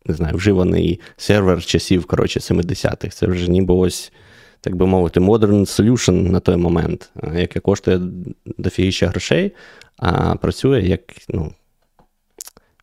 [0.06, 3.16] не знаю, вживаний сервер часів коротше, 70-х.
[3.16, 4.12] Це вже ніби ось,
[4.60, 8.00] так би мовити, modern solution на той момент, яке коштує
[8.58, 9.52] дофігіща грошей,
[9.96, 11.52] а працює як ну,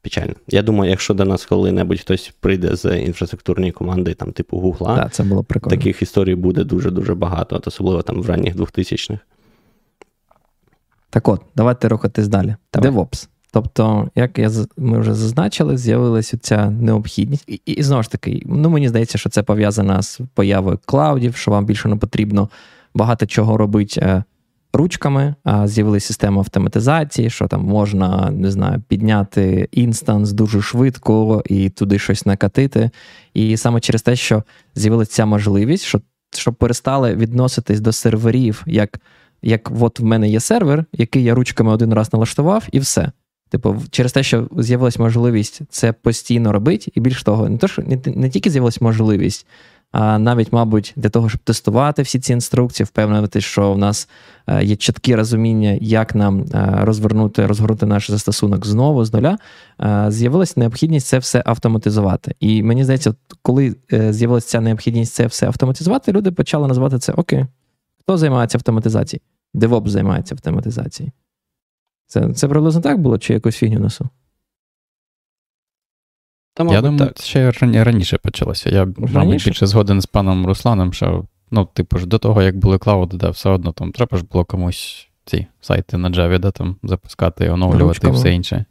[0.06, 0.34] печально.
[0.48, 5.10] Я думаю, якщо до нас коли-небудь хтось прийде з інфраструктурної команди, там, типу Гугла, да,
[5.10, 5.78] це було прикольно.
[5.78, 9.20] таких історій буде дуже-дуже багато, от особливо там в ранніх 2000-х.
[11.10, 12.56] Так от, давайте рухатись далі.
[12.74, 12.92] Давай.
[12.92, 13.28] DevOps.
[13.52, 17.44] Тобто, як я ми вже зазначили, з'явилася ця необхідність.
[17.48, 21.36] І, і, і знову ж таки, ну мені здається, що це пов'язано з появою клаудів,
[21.36, 22.50] що вам більше не потрібно
[22.94, 24.24] багато чого робити е,
[24.78, 25.36] ручками,
[25.66, 32.26] з'явилася система автоматизації, що там можна не знаю, підняти інстанс дуже швидко і туди щось
[32.26, 32.90] накатити.
[33.34, 34.44] І саме через те, що
[34.76, 36.02] з'явилася ця можливість, що,
[36.38, 39.00] щоб перестали відноситись до серверів, як
[39.42, 43.12] як от в мене є сервер, який я ручками один раз налаштував, і все.
[43.50, 47.82] Типу, через те, що з'явилась можливість це постійно робити, і більш того, не то, що
[47.82, 49.48] не, не тільки з'явилась можливість,
[49.94, 54.10] навіть, мабуть, для того, щоб тестувати всі ці інструкції, впевнити, що в нас
[54.48, 59.38] е, є чіткі розуміння, як нам е, розвернути, розгорнути наш застосунок знову з нуля,
[59.82, 62.36] е, з'явилася необхідність це все автоматизувати.
[62.40, 63.76] І мені здається, коли
[64.10, 67.46] з'явилася ця необхідність це все автоматизувати, люди почали називати це Окей,
[68.00, 69.22] хто займається автоматизацією?
[69.54, 71.12] DevOps займається автоматизацією.
[72.08, 74.10] Це це приблизно так було, чи якось фігню несу?
[76.56, 77.22] Та, Я думаю, так.
[77.22, 77.52] ще
[77.84, 78.70] раніше почалося.
[78.70, 79.14] Я, раніше?
[79.14, 83.18] мабуть, більше згоден з паном Русланом, що ну, типу ж, до того, як були клауди,
[83.18, 87.50] да, все одно там треба ж було комусь ці сайти на Java, да, там запускати,
[87.50, 88.66] оновлювати і все інше.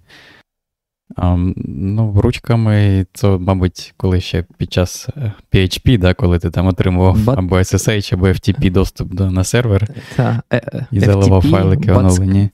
[1.16, 5.08] Um, ну, ручками, це, мабуть, коли ще під час
[5.52, 7.38] PHP, да, коли ти там отримував But...
[7.38, 12.50] або SSH, або FTP доступ до, на сервер та, е, і заливав файлики оновлені.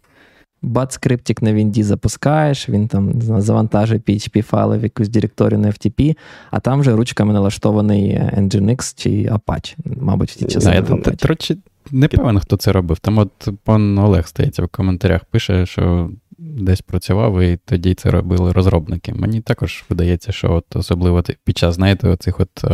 [0.63, 6.17] Bat-скриптик на Вінді запускаєш, він там завантажує PHP файли в якусь директорію на FTP,
[6.51, 10.71] а там вже ручками налаштований Nginx чи Apache, мабуть, в ті часи.
[10.71, 10.83] Я,
[11.17, 11.57] Трохи
[11.91, 12.99] не певен, хто це робив.
[12.99, 18.53] Там от пан Олег стається в коментарях, пише, що десь працював, і тоді це робили
[18.53, 19.15] розробники.
[19.15, 22.65] Мені також видається, що от особливо під час, знаєте, оцих от.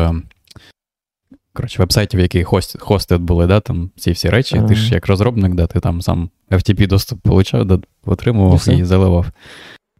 [1.57, 4.69] Е, коротше, вебсайтів, які хост, хости були, да, там ці всі речі, ага.
[4.69, 8.85] ти ж як розробник, да, ти там сам FTP доступ получав, да, отримував і, і
[8.85, 9.27] заливав.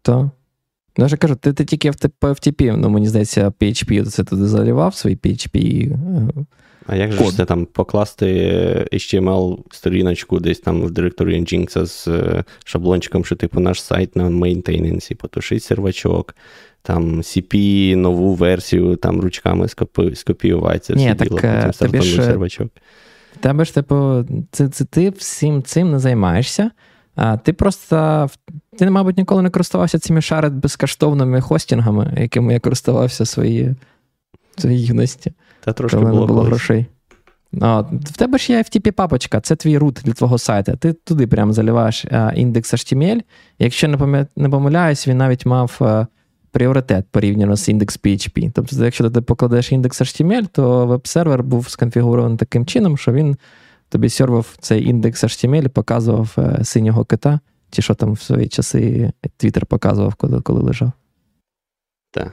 [0.03, 0.27] Так.
[0.99, 4.47] Ну, я ж кажу, ти ти тільки по FTP, ну мені здається, PHP це туди
[4.47, 5.91] заливав свій PHP.
[6.87, 8.27] А як же це там покласти
[8.93, 15.02] HTML-сторіночку десь там в директорії Nginx з е, шаблончиком, що типу наш сайт на maintenance
[15.02, 16.35] і, потушить сервачок,
[16.87, 20.15] там CP, нову версію там ручками скопі...
[20.15, 22.69] скопіювати це все діло, потім стартанув сервачок.
[23.41, 26.71] Тебе ж, типу, це, це ти всім цим не займаєшся.
[27.17, 28.29] А Ти просто,
[28.79, 33.75] ти, мабуть, ніколи не користувався цими шарит безкоштовними хостингами, якими я користувався в своїй
[34.65, 35.33] юності.
[35.65, 36.87] Та трошки було, не було грошей.
[37.61, 40.77] А, В тебе ж є FTP папочка, це твій рут для твого сайту.
[40.77, 43.23] Ти туди прямо заливаєш індекс HTML.
[43.59, 43.89] Якщо
[44.37, 46.07] не помиляюсь, він навіть мав
[46.57, 48.51] пріоритет порівняно з індекс PHP.
[48.55, 53.37] Тобто, якщо ти покладеш індекс HTML, то веб-сервер був сконфігурований таким чином, що він
[53.89, 57.41] тобі сервив цей індекс HTML і показував а, синього кита,
[57.71, 60.93] чи що там в свої часи Twitter показував, коли коли лежав.
[62.11, 62.33] Так.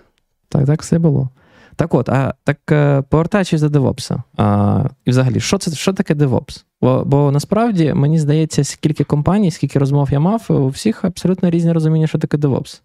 [0.50, 1.30] Так, так все було.
[1.76, 6.14] Так от, а так е, повертаючись до DevOps, а, і взагалі, що це що таке
[6.14, 6.64] DevOps?
[6.82, 11.72] Бо бо насправді мені здається, скільки компаній, скільки розмов я мав, у всіх абсолютно різні
[11.72, 12.82] розуміння, що таке DevOps.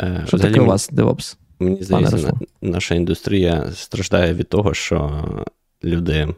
[0.00, 1.36] Е, що взагалі, таке у вас DevOps?
[1.58, 2.32] Мені здається,
[2.62, 5.24] наша індустрія страждає від того, що
[5.84, 6.28] люди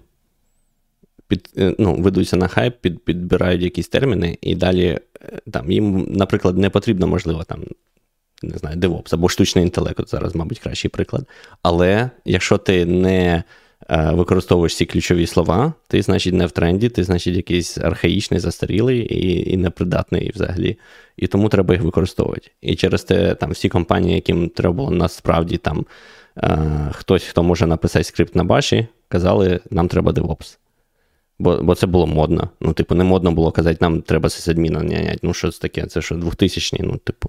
[1.29, 4.99] під, е, ну, ведуться на хайп, під, підбирають якісь терміни, і далі
[5.51, 7.65] там їм, наприклад, не потрібно, можливо, там
[8.43, 11.27] не знаю, DevOps або штучний інтелект, зараз, мабуть, кращий приклад.
[11.63, 13.43] Але якщо ти не е,
[13.89, 19.53] використовуєш ці ключові слова, ти, значить, не в тренді, ти, значить, якийсь архаїчний, застарілий і
[19.53, 20.79] і непридатний взагалі.
[21.17, 22.51] І тому треба їх використовувати.
[22.61, 25.87] І через те там всі компанії, яким треба було насправді там
[26.37, 26.59] е,
[26.93, 30.59] хтось, хто може написати скрипт на баші, казали, нам треба DevOps.
[31.39, 32.51] Бо бо це було модно.
[32.61, 35.19] Ну, типу, не модно було казати, нам треба сисадміна нянять.
[35.23, 35.87] Ну, що це таке?
[35.87, 37.29] Це що 2000-ні, ну, типу.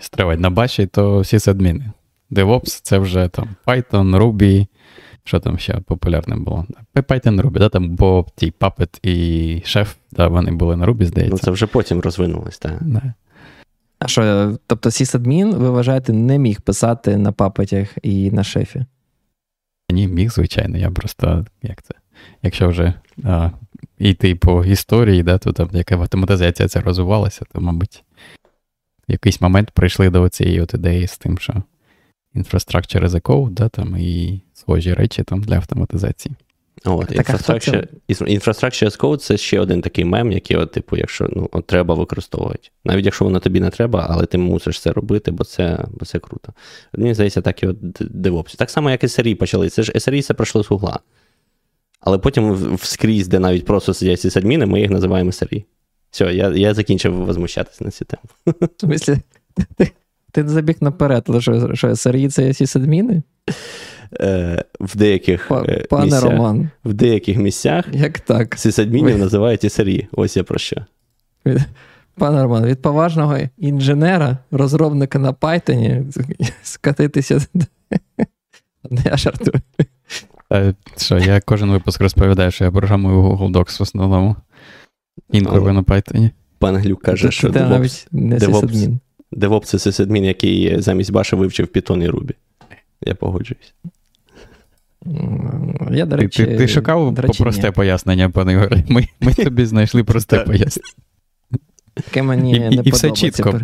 [0.00, 1.92] Стривать на баші, то всі садміни.
[2.30, 4.66] DevOps це вже там Python, Ruby.
[5.24, 6.66] Що там ще популярне було?
[6.94, 9.16] Python Ruby, да, там бо ті Puppet і
[9.64, 11.36] Chef, да, вони були на Ruby, здається.
[11.36, 12.78] Ну, це вже потім розвинулось, так.
[12.80, 13.14] Да.
[13.98, 18.84] А що, тобто сисадмін, ви вважаєте, не міг писати на папетях і на шефі?
[19.92, 20.78] Ні, міг, звичайно.
[20.78, 21.94] Я просто, як це?
[22.42, 23.50] Якщо вже а,
[23.98, 28.04] йти по історії, да, то там яка автоматизація це розвивалася, то, мабуть,
[29.08, 31.62] в якийсь момент прийшли до цієї от ідеї з тим, що
[32.34, 36.34] Infrastructure as a code, да, там, і схожі речі там для автоматизації.
[36.84, 41.48] От, Infrastructure, infrastructure as code це ще один такий мем, який, от, типу, якщо ну,
[41.52, 42.68] от, треба використовувати.
[42.84, 46.18] Навіть якщо воно тобі не треба, але ти мусиш це робити, бо це бо це
[46.18, 46.52] круто.
[46.92, 48.56] Мені здається, так і от DevOps.
[48.56, 49.68] Так само, як SRE почали.
[49.68, 50.98] Це ж SRE це пройшло з угла.
[52.00, 55.64] Але потім вскрізь, де навіть просто сидять сисадміни, ми їх називаємо SRE.
[56.10, 58.22] Все, я я закінчив возмущатися на цю тему.
[58.46, 59.18] В смислі,
[59.76, 59.90] ти,
[60.32, 63.22] ти забіг наперед, що, що SRE це сисадміни?
[64.20, 66.70] Е, в деяких е, Пане місцях, Роман.
[66.84, 68.58] В деяких місцях Як так?
[68.58, 69.20] сисадмінів Ви...
[69.20, 70.06] називають SRE.
[70.12, 70.76] Ось я про що.
[72.14, 76.04] Пане Роман, від поважного інженера, розробника на Python,
[76.62, 77.40] скатитися.
[79.04, 79.62] Я жартую.
[80.96, 84.36] Що, я кожен випуск розповідаю, що я програмую Google Docs в основному.
[85.30, 86.30] Інколи на Python.
[86.58, 88.98] Пан Глюк каже, що DevOps, DevOps,
[89.32, 92.34] DevOps це сисадмін, який замість Баша вивчив Python і Ruby.
[93.00, 93.74] Я погоджуюсь.
[95.90, 97.72] Я, до речі, Ти ти, шукав речі, просте ні.
[97.72, 98.84] пояснення, пане Ігоре?
[98.88, 100.88] Ми ми тобі знайшли просте пояснення.
[101.94, 103.60] Таке мені і, не і все чітко.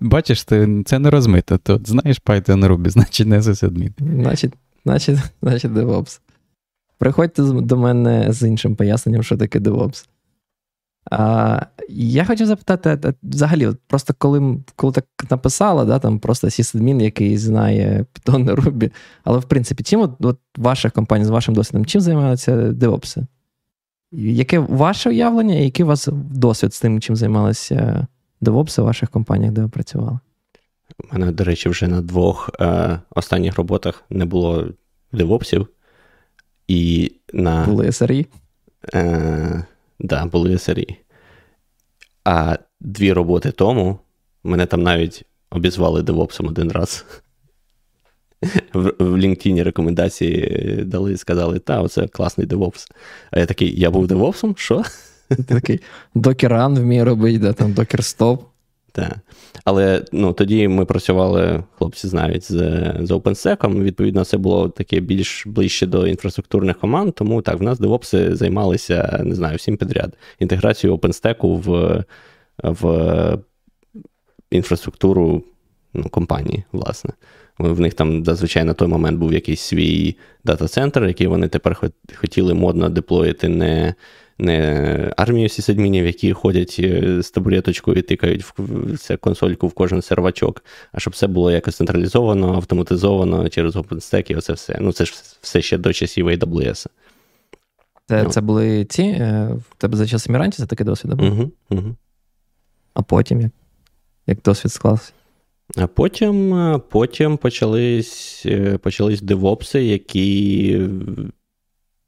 [0.00, 1.58] Бачиш, ти, це не розмито.
[1.58, 3.92] То знаєш Python Ruby, значить не sysadmin.
[4.22, 4.52] Значить,
[4.84, 6.20] значить, значить DevOps.
[6.98, 10.06] Приходьте до мене з іншим поясненням, що таке DevOps.
[11.10, 17.00] А, Я хочу запитати, взагалі, от просто коли коли так написала, да, там просто сісадмін,
[17.00, 18.92] який знає Python і Ruby,
[19.24, 23.26] але в принципі, чим от, от ваша компанія з вашим досвідом, чим займаються DevOps?
[24.12, 28.06] Яке ваше уявлення, і який у вас досвід з тим, чим займалися
[28.42, 30.18] DevOps у ваших компаніях, де ви працювали?
[30.98, 34.68] У мене, до речі, вже на двох е, останніх роботах не було
[35.12, 35.68] девопсів.
[36.68, 37.64] І на...
[37.64, 38.26] Були SRE?
[38.94, 39.64] Е,
[39.98, 40.96] да, були SRE.
[42.24, 43.98] А дві роботи тому
[44.44, 47.04] мене там навіть обізвали девопсом один раз.
[48.74, 52.88] В, в LinkedIn рекомендації дали і сказали, та, оце класний девопс.
[53.30, 54.54] А я такий, я був девопсом?
[54.56, 54.82] Що?
[55.28, 55.80] Ти такий
[56.14, 58.44] докер ран вміє робити, да, там докер стоп.
[58.96, 59.18] Так.
[59.64, 62.56] Але ну, тоді ми працювали, хлопці знають, з
[63.00, 67.14] з OpenStack, Відповідно, це було таке більш ближче до інфраструктурних команд.
[67.14, 70.16] Тому так, в нас девопси займалися, не знаю, всім підряд.
[70.38, 72.04] Інтеграцією OpenStack в
[72.62, 73.38] в
[74.50, 75.42] інфраструктуру
[75.94, 77.10] ну, компанії, власне.
[77.58, 82.54] В них там зазвичай на той момент був якийсь свій дата-центр, який вони тепер хотіли
[82.54, 83.94] модно деплоїти не
[84.38, 90.02] не армію сісадмінів, які ходять е, з табуреточкою і тикають в це консольку в кожен
[90.02, 94.78] сервачок, а щоб це було якось централізовано, автоматизовано через OpenStack і оце все.
[94.80, 96.86] Ну, це ж все ще до часів AWS.
[98.08, 98.30] Це ну.
[98.30, 99.02] це були ці?
[99.02, 101.32] Е, в тебе за час Міранті це такий досвід був?
[101.32, 101.96] Угу, угу.
[102.94, 103.52] А потім як?
[104.26, 105.12] Як досвід склався?
[105.76, 108.46] А потім е, потім почались
[108.82, 110.80] почались девопси, які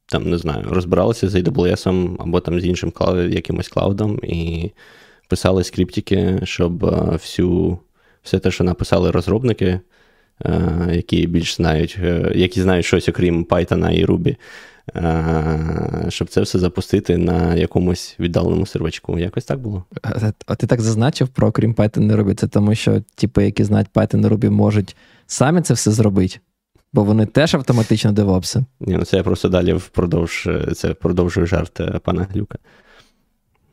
[0.09, 2.93] там, не знаю, розбиралися з AWS або там з іншим
[3.31, 4.71] якимось клаудом і
[5.29, 7.79] писали скриптики, щоб е, всю,
[8.23, 9.81] все те, що написали розробники,
[10.45, 14.37] е, які більш знають, е, які знають щось, окрім Python і Ruby,
[16.09, 19.19] щоб це все запустити на якомусь віддаленому сервачку.
[19.19, 19.85] Якось так було.
[20.47, 23.89] А ти так зазначив про окрім Python і Ruby, це тому що типи, які знають
[23.95, 24.97] Python і Ruby, можуть
[25.27, 26.39] самі це все зробити.
[26.93, 28.65] Бо вони теж автоматично девопси.
[28.81, 32.59] Ні, ну це я просто далі впродовж це продовжую жарт е, пана Глюка.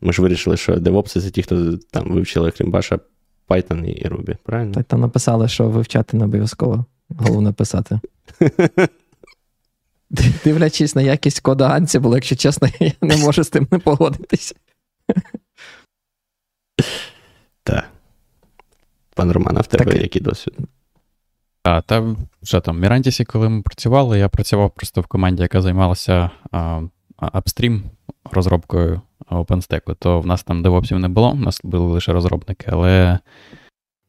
[0.02, 3.00] Ми ж вирішили, що девопси це ті, хто там вивчили крім баша
[3.48, 4.74] Python і Ruby, правильно?
[4.74, 6.86] Так там написали, що вивчати не обов'язково.
[7.10, 8.00] Головне писати.
[10.44, 14.56] Дивлячись на якість кода Ansible, якщо чесно, я не можу з тим не погодитися.
[17.64, 17.86] Так.
[19.16, 20.54] Пан Роман, а в тебе так, який досвід?
[21.66, 25.62] А, Та вже там в Мірантісі, коли ми працювали, я працював просто в команді, яка
[25.62, 26.30] займалася
[27.18, 27.84] upstream
[28.32, 29.02] розробкою
[29.32, 33.20] OpenStack, то в нас там девопсів не було, у нас були лише розробники, але,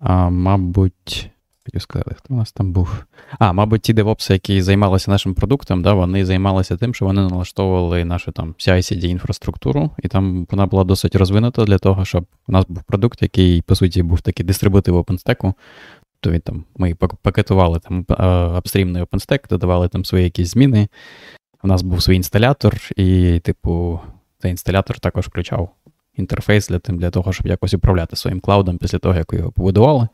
[0.00, 1.30] а, мабуть,
[1.64, 3.04] хотів сказати, хто у нас там був?
[3.38, 8.04] А, мабуть, ті девопси, які займалися нашим продуктом, да, вони займалися тим, що вони налаштовували
[8.04, 12.64] нашу там CI-CD інфраструктуру, і там вона була досить розвинута для того, щоб у нас
[12.68, 15.52] був продукт, який, по суті, був такий дистрибутив OpenStack,
[16.20, 18.04] то він там, ми пакетували там
[18.56, 20.88] апстрімний OpenStack, додавали там свої якісь зміни.
[21.62, 24.00] У нас був свій інсталятор, і, типу,
[24.38, 25.70] цей інсталятор також включав
[26.16, 30.08] інтерфейс для для того, щоб якось управляти своїм клаудом після того, як його побудували.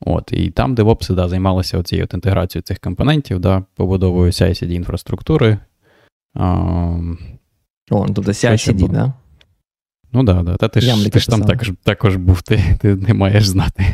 [0.00, 5.58] От, І там DevOps да, займалися цією інтеграцією цих компонентів, да, побудовою CI-CD інфраструктури.
[6.34, 6.44] А,
[7.90, 9.12] О, ну, тобто CI-CD, да?
[10.12, 10.56] Ну так, да, да.
[10.56, 13.84] Та ти ж, ти ж там також також був, ти ти не маєш знати.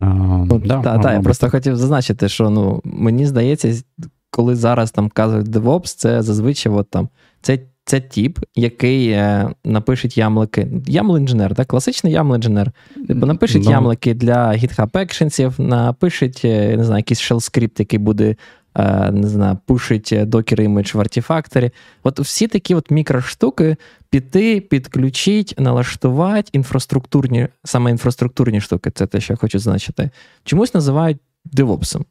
[0.00, 3.82] Ну, да, та, та, Я просто хотів зазначити, що ну, мені здається,
[4.30, 7.08] коли зараз там кажуть DevOps, це зазвичай от, там,
[7.42, 10.68] це це тип, який е, напишеть ямлики.
[10.86, 11.66] YAML-інженер, так?
[11.66, 12.72] класичний YAML-інженер.
[13.06, 13.64] Типу напишеть no.
[13.64, 13.70] Ну.
[13.70, 18.36] ямлики для GitHub Actions, напишеть, е, не знаю, якийсь shell скрипт, який буде
[18.78, 21.70] Е, не знаю, пушить докер імідж в артефакторі.
[22.02, 23.76] От всі такі от мікроштуки
[24.14, 30.10] піти, підключити, налаштувати інфраструктурні, саме інфраструктурні штуки, це те, що я хочу значити.
[30.44, 32.04] Чомусь називають девопсом.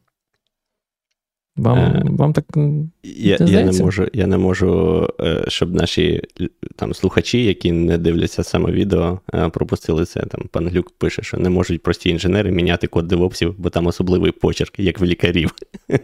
[1.56, 2.44] Вам е, вам так
[3.02, 6.22] я не я, не можу, я не можу, е, щоб наші
[6.76, 9.20] там слухачі, які не дивляться саме відео,
[9.52, 10.20] пропустили це.
[10.20, 14.32] Там Пан Глюк пише, що не можуть прості інженери міняти код девопсів, бо там особливий
[14.32, 15.54] почерк, як в лікарів.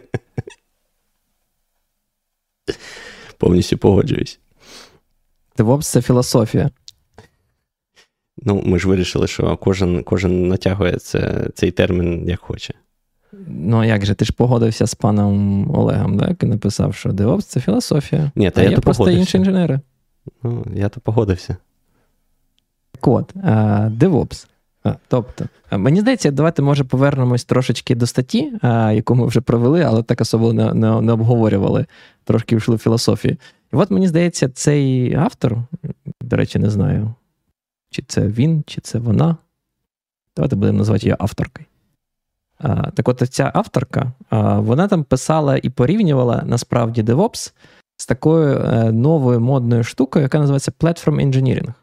[3.37, 4.39] Повністю погоджуюсь.
[5.57, 6.69] DevOps– це філософія.
[8.37, 12.73] Ну, ми ж вирішили, що кожен кожен натягує це, цей термін як хоче.
[13.47, 16.29] Ну, а як же, ти ж погодився з паном Олегом, так?
[16.29, 18.31] який написав, що DevOps– це філософія.
[18.35, 19.79] Ні, та а я є то просто інші інженери.
[20.43, 21.57] Ну, Я то погодився.
[22.91, 24.47] Так от, DevOps
[25.07, 28.53] Тобто, мені здається, давайте може повернемось трошечки до статті,
[28.93, 31.85] яку ми вже провели, але так особливо не, не, не обговорювали,
[32.23, 33.37] трошки вийшли в філософію.
[33.73, 35.57] І от мені здається, цей автор,
[36.21, 37.13] до речі, не знаю,
[37.89, 39.37] чи це він, чи це вона.
[40.35, 41.65] Давайте будемо назвати її авторкою.
[42.93, 44.11] Так от ця авторка,
[44.57, 47.53] вона там писала і порівнювала насправді DevOps
[47.97, 51.73] з такою е, новою модною штукою, яка називається Platform Engineering.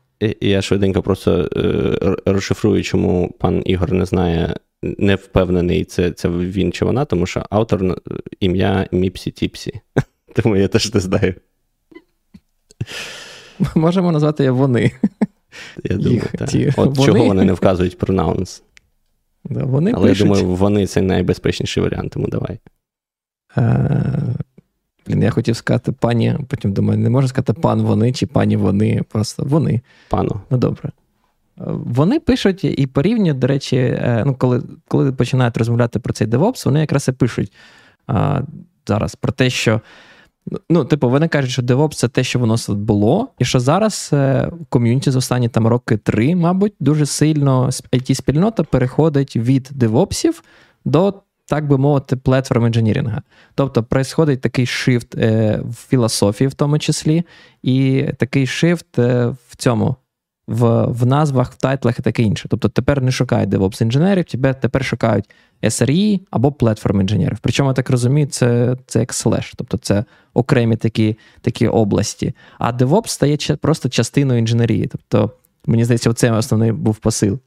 [0.41, 6.73] Я швиденько просто е, розшифрую, чому пан Ігор не знає, не впевнений, це це він
[6.73, 8.01] чи вона, тому що автор
[8.41, 9.81] ім'я Міпсі Тіпсі.
[10.35, 11.35] Тому я теж не знаю.
[13.75, 14.93] Можемо назвати вони.
[15.85, 16.49] Я думаю, Їх, так.
[16.49, 17.13] Ті, От вони...
[17.13, 18.63] чого вони не вказують пронаунс.
[19.45, 20.27] Да, вони Але пишуть...
[20.27, 22.59] я думаю, вони це найбезпечніший варіант, тому давай.
[23.57, 24.35] Е,
[25.07, 29.03] Блін, я хотів сказати пані, потім думаю, не можу сказати пан вони чи пані вони,
[29.09, 29.81] просто вони.
[30.09, 30.41] Пану.
[30.51, 30.89] Ну добре.
[30.89, 30.93] Е,
[31.67, 36.65] вони пишуть і порівнюють, до речі, е, ну, коли коли починають розмовляти про цей DevOps,
[36.65, 37.53] вони якраз і пишуть
[38.07, 38.43] а,
[38.87, 39.81] зараз про те, що.
[40.71, 44.51] Ну, типу, вони кажуть, що DevOps це те, що воно було, і що зараз е,
[44.61, 50.43] в ком'юніті за останні там роки три, мабуть, дуже сильно it спільнота переходить від DevOpsів
[50.85, 51.15] до
[51.49, 53.23] так би мовити, платформ інженірінга.
[53.55, 57.23] Тобто происходить такий шифт е, в філософії, в тому числі,
[57.63, 59.97] і такий шифт е, в цьому.
[60.47, 62.49] В в назвах, в тайтлах і таке інше.
[62.51, 65.31] Тобто тепер не шукають DevOps інженерів, тепер тепер шукають
[65.63, 67.39] SRE або платформ інженерів.
[67.41, 70.05] Причому я так розумію, це це як slash, тобто це
[70.35, 72.35] окремі такі такі області.
[72.59, 74.87] А DevOps стає просто частиною інженерії.
[74.87, 75.31] Тобто,
[75.67, 77.39] мені здається, це основний був посил.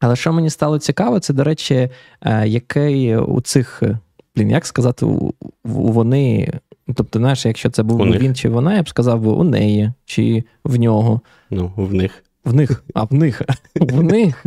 [0.00, 1.88] Але що мені стало цікаво, це, до речі,
[2.22, 3.98] е, який у цих, е,
[4.36, 5.34] блін, як сказати, у,
[5.64, 6.52] вони.
[6.94, 9.92] Тобто, знаєш, якщо це був би він чи вона, я б сказав би у неї,
[10.04, 11.20] чи в нього.
[11.50, 12.24] Ну, в них.
[12.44, 13.42] В них, а в них.
[13.74, 14.44] В них.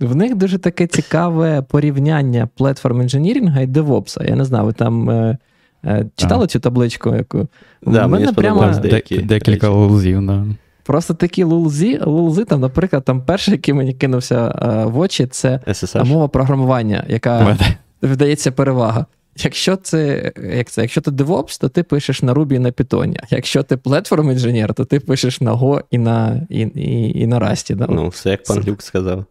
[0.00, 4.24] В них дуже таке цікаве порівняння платформ інженірінга і девопса.
[4.24, 5.38] Я не знаю, ви там е,
[5.84, 6.46] е, читали а.
[6.46, 7.14] цю табличку?
[7.16, 7.48] яку?
[7.82, 8.74] Да, мені прямо...
[9.22, 10.46] Декілька лузів, да.
[10.82, 15.60] Просто такі лулзи, лулзи, там, наприклад, там перший, який мені кинувся а, в очі, це
[15.66, 16.04] SSH.
[16.04, 17.56] мова програмування, яка
[18.02, 19.06] вдається перевага.
[19.36, 23.16] Якщо це, як це, якщо ти DevOps, то ти пишеш на Ruby і на Python.
[23.30, 27.40] Якщо ти платформ інженер, то ти пишеш на Go і на і, і, і на
[27.40, 27.74] Rust.
[27.74, 27.86] Да?
[27.88, 29.24] Ну, все як пан Люк сказав.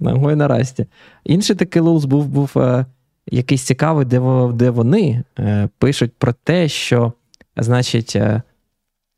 [0.00, 0.86] На на расті.
[1.24, 2.86] Інший такий лулз був був е,
[3.26, 4.20] якийсь цікавий, де
[4.52, 7.12] де вони е, пишуть про те, що,
[7.56, 8.42] значить, е,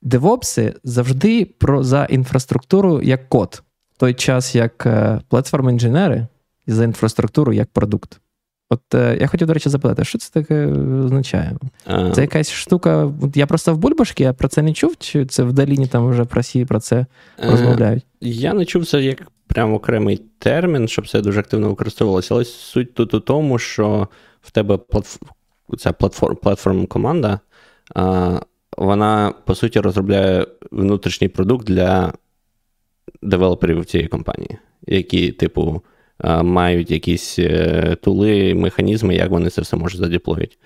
[0.02, 3.62] Девопси завжди про за інфраструктуру як код,
[3.96, 6.26] в той час як е, платформ-інженери
[6.66, 8.20] за інфраструктуру як продукт.
[8.70, 10.66] От е, я хотів, до речі, запитати, що це таке
[11.04, 11.56] означає?
[11.84, 12.10] А...
[12.10, 13.12] Це якась штука.
[13.34, 16.24] Я просто в Бульбашки, я про це не чув, чи це в Даліні там вже
[16.24, 17.06] про Сі про це е,
[17.50, 18.06] розмовляють?
[18.20, 22.34] Я не чув це як прям окремий термін, щоб це дуже активно використовувалося.
[22.34, 24.08] Але суть тут у тому, що
[24.42, 25.16] в тебе платф...
[25.78, 27.40] ця платформ, платформ команда
[28.78, 32.12] вона, по суті, розробляє внутрішній продукт для
[33.22, 35.82] девелоперів цієї компанії, які, типу,
[36.24, 40.56] мають якісь е, тули, механізми, як вони це все можуть задеплоїти.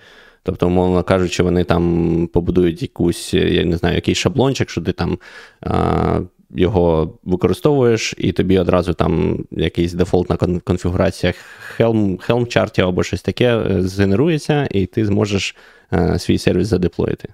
[0.43, 5.17] Тобто, умовно кажучи, вони там побудують якусь, я не знаю, якийсь шаблончик, що ти там
[5.61, 11.33] а, його використовуєш, і тобі одразу там якийсь дефолтна конфігурація
[11.77, 15.55] Helm, Helm чарті або щось таке е, згенерується, і ти зможеш
[15.89, 17.29] а, е, свій сервіс задеплоїти.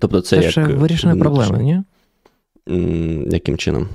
[0.00, 0.70] Тобто це, це як...
[0.70, 1.82] вирішена проблема, ні?
[3.30, 3.88] Яким чином?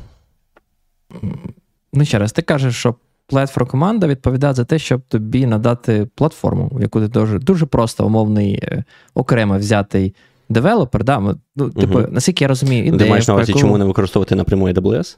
[1.93, 2.95] Ну, ще раз, ти кажеш, що
[3.27, 8.05] платформ команда відповідає за те, щоб тобі надати платформу, в яку ти дуже дуже просто
[8.05, 8.83] умовний, е,
[9.13, 10.15] окремо взятий
[10.49, 11.03] девелопер.
[11.03, 11.35] Да?
[11.55, 12.07] Ну, Типу, угу.
[12.11, 13.59] наскільки я розумію, ідея, Ти маєш на увазі, яку...
[13.59, 15.17] чому не використовувати напряму AWS?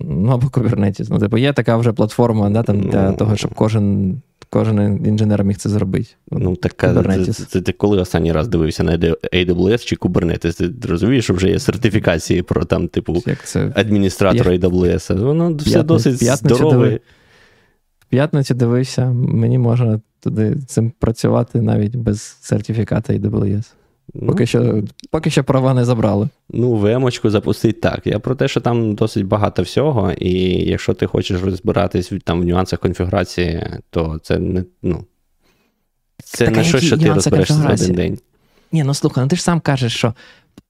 [0.00, 1.06] Ну, або Kubernetes.
[1.10, 4.16] Ну, типу, є така вже платформа да, там, для ну, того, щоб кожен
[4.50, 6.08] кожен інженер міг це зробити.
[6.30, 10.80] Ну, така, це, це, ти коли останній раз дивився на AWS чи Kubernetes?
[10.80, 13.72] Ти розумієш, що вже є сертифікації про там, типу, Як це?
[13.74, 14.58] адміністратора Я...
[14.58, 15.20] AWS.
[15.20, 17.00] Воно все П'ятниць, досить здорове.
[17.98, 23.72] В п'ятницю дивився, мені можна туди цим працювати навіть без сертифіката AWS.
[24.14, 26.28] Ну, поки що поки що права не забрали.
[26.50, 28.06] Ну, вемочку запустить так.
[28.06, 30.32] Я про те, що там досить багато всього, і
[30.68, 35.04] якщо ти хочеш розбиратись там в нюансах конфігурації, то це не ну,
[36.24, 38.18] це так, не щось, що ти розберешся за один день.
[38.72, 40.14] Ні, ну слухай, ну ти ж сам кажеш, що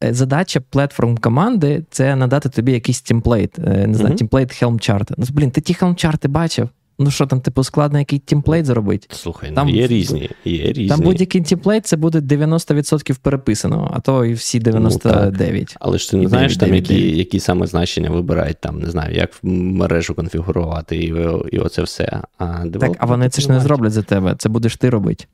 [0.04, 4.18] е, задача платформ команди це надати тобі якийсь темплейт, е, не знаю, mm-hmm.
[4.18, 5.14] темплейт Helm.
[5.18, 6.68] Ну, блін, ти ті Helm чарти бачив?
[7.00, 9.06] Ну що там, типу, складно який темплейт зробити?
[9.10, 10.30] Слухай, там, ну є різні.
[10.44, 10.88] є різні.
[10.88, 15.68] Там будь-який темплейт це буде 90% переписано, а то і всі 99.
[15.70, 17.18] Ну, Але ж ти не знаєш, 9, там 9, які 9.
[17.18, 21.14] які саме значення вибирають, там, не знаю, як мережу конфігурувати і
[21.52, 22.22] і оце все.
[22.38, 25.24] А Так, а вони це ж не зроблять за тебе, це будеш ти робити.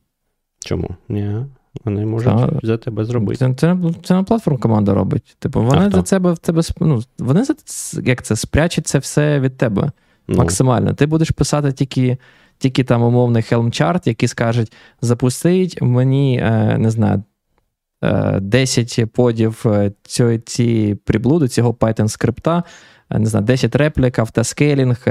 [0.58, 0.88] Чому?
[1.08, 1.36] Ні.
[1.84, 3.38] Вони можуть а, за тебе зробити.
[3.38, 5.36] Це це, це на платформ команда робить.
[5.38, 7.54] Типу, вони за тебе в тебе ну, вони за
[8.04, 9.92] як це спрячуть це все від тебе.
[10.28, 10.38] Ну.
[10.38, 10.94] Максимально.
[10.94, 12.18] Ти будеш писати тільки
[12.58, 17.22] тільки там умовний chart, який скажуть: запустить мені, е, не знаю,
[18.40, 19.66] 10 подів
[20.02, 22.62] цієї цієї приблуди, цього Python скрипта,
[23.10, 25.06] не знаю, 10 реплік, автоскейлінг,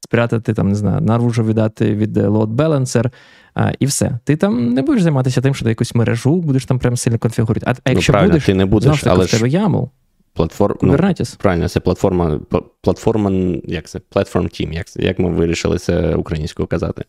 [0.00, 3.10] спрятати там, не знаю, наружу віддати від load balancer,
[3.54, 4.18] а, І все.
[4.24, 7.66] Ти там не будеш займатися тим, що ти якусь мережу будеш там прям сильно конфігурувати.
[7.66, 9.88] А, а ну, якщо ну, будеш, ти не будеш, але в тебе YAML.
[10.34, 10.78] Платформ...
[10.82, 10.96] Ну,
[11.38, 12.40] правильно, це платформа,
[12.80, 13.30] платформа,
[13.64, 13.98] як це?
[13.98, 17.04] Platform Team, як як ми вирішили це українською казати.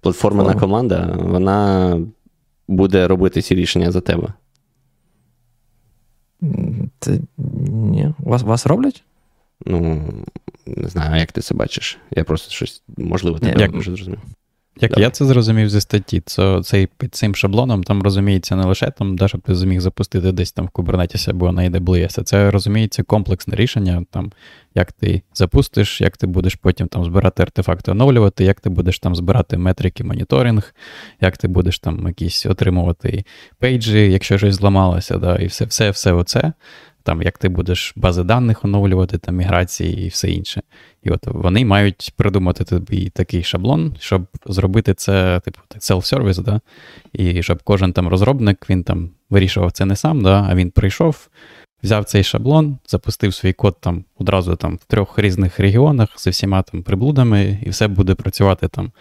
[0.00, 0.58] Платформена О.
[0.58, 2.00] команда, вона
[2.68, 4.32] буде робити ці рішення за тебе.
[7.00, 7.18] Це,
[7.68, 8.14] ні.
[8.18, 9.04] Вас вас роблять?
[9.66, 10.08] Ну,
[10.66, 11.98] не знаю, як ти це бачиш.
[12.10, 13.72] Я просто щось, можливо, тебе як...
[13.72, 14.20] дуже зрозумів.
[14.80, 15.02] Як Давай.
[15.02, 19.16] я це зрозумів зі статті, то цей під цим шаблоном там розуміється не лише там,
[19.16, 23.56] да, щоб ти зміг запустити десь там в Kubernetes або на AWS, Це розуміється комплексне
[23.56, 24.32] рішення, там,
[24.74, 29.14] як ти запустиш, як ти будеш потім там збирати артефакти, оновлювати, як ти будеш там
[29.14, 30.74] збирати метрики, моніторинг,
[31.20, 33.24] як ти будеш там якісь отримувати
[33.58, 36.52] пейджі, якщо щось зламалося, да, і все, все, все оце
[37.08, 40.62] там, як ти будеш бази даних оновлювати, там, міграції і все інше.
[41.02, 46.60] І от вони мають придумати тобі такий шаблон, щоб зробити це, типу, self-service, да?
[47.12, 50.46] і щоб кожен там розробник він там вирішував це не сам, да?
[50.50, 51.28] а він прийшов,
[51.82, 56.62] взяв цей шаблон, запустив свій код там одразу там в трьох різних регіонах з усіма
[56.62, 58.92] там приблудами, і все буде працювати там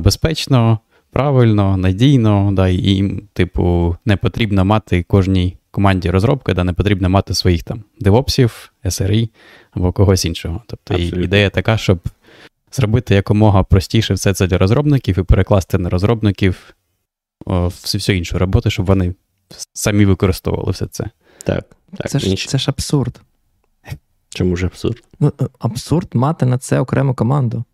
[0.00, 0.78] безпечно.
[1.12, 7.08] Правильно, надійно, да, і їм, типу, не потрібно мати кожній команді розробки, де не потрібно
[7.08, 9.28] мати своїх там девопсів, SRE
[9.70, 10.62] або когось іншого.
[10.66, 11.22] Тобто Абсолютно.
[11.22, 11.98] ідея така, щоб
[12.72, 16.74] зробити якомога простіше все це для розробників і перекласти на розробників
[17.46, 19.14] о, всю, всю іншу роботу, щоб вони
[19.72, 21.04] самі використовували все це.
[21.44, 21.64] Так.
[21.96, 22.10] так.
[22.10, 23.20] Це ж це ж абсурд.
[24.28, 25.02] Чому ж абсурд?
[25.20, 27.64] Ну, е, Абсурд мати на це окрему команду.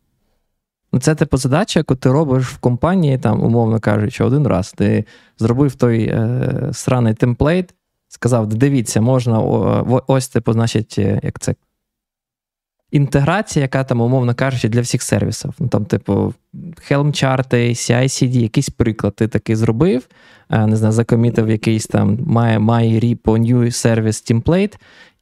[0.93, 4.73] Ну, Це типу задача, яку ти робиш в компанії, там, умовно кажучи, один раз.
[4.73, 5.05] Ти
[5.39, 7.75] зробив той е, сраний темплейт,
[8.17, 9.41] сказав: дивіться, можна
[10.07, 11.55] ось типу, значить, е, як це.
[12.91, 15.55] Інтеграція, яка там, умовно кажучи, для всіх сервісів.
[15.59, 16.35] Ну, там, типу,
[16.91, 20.09] Helm-чарти, CI-CD, якийсь приклад ти такий зробив,
[20.51, 24.75] е, не знаю, закомітив якийсь там My, my new service template,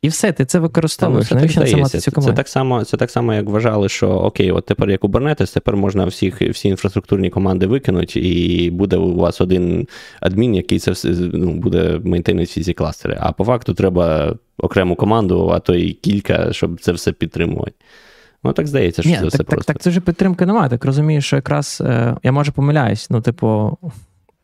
[0.05, 1.29] і все, ти це використовуєш.
[1.29, 2.11] Там, Навіщо це мати цю?
[2.11, 5.77] Це так само, це так само, як вважали, що окей, от тепер є Kubernetes, тепер
[5.77, 9.89] можна всіх, всі інфраструктурні команди викинути, і буде у вас один
[10.21, 13.19] адмін, який це все ну, буде мейнтейнити всі ці кластери.
[13.21, 17.73] А по факту треба окрему команду, а то і кілька, щоб це все підтримувати.
[18.45, 19.73] Ну, так здається, що Ні, це так, все так, просто.
[19.73, 20.71] Так, це ж підтримки немає.
[20.71, 23.11] Так розумієш, що якраз е, я може помиляюсь.
[23.11, 23.79] Ну, типу,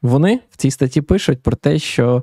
[0.03, 2.23] вони в цій статті пишуть про те, що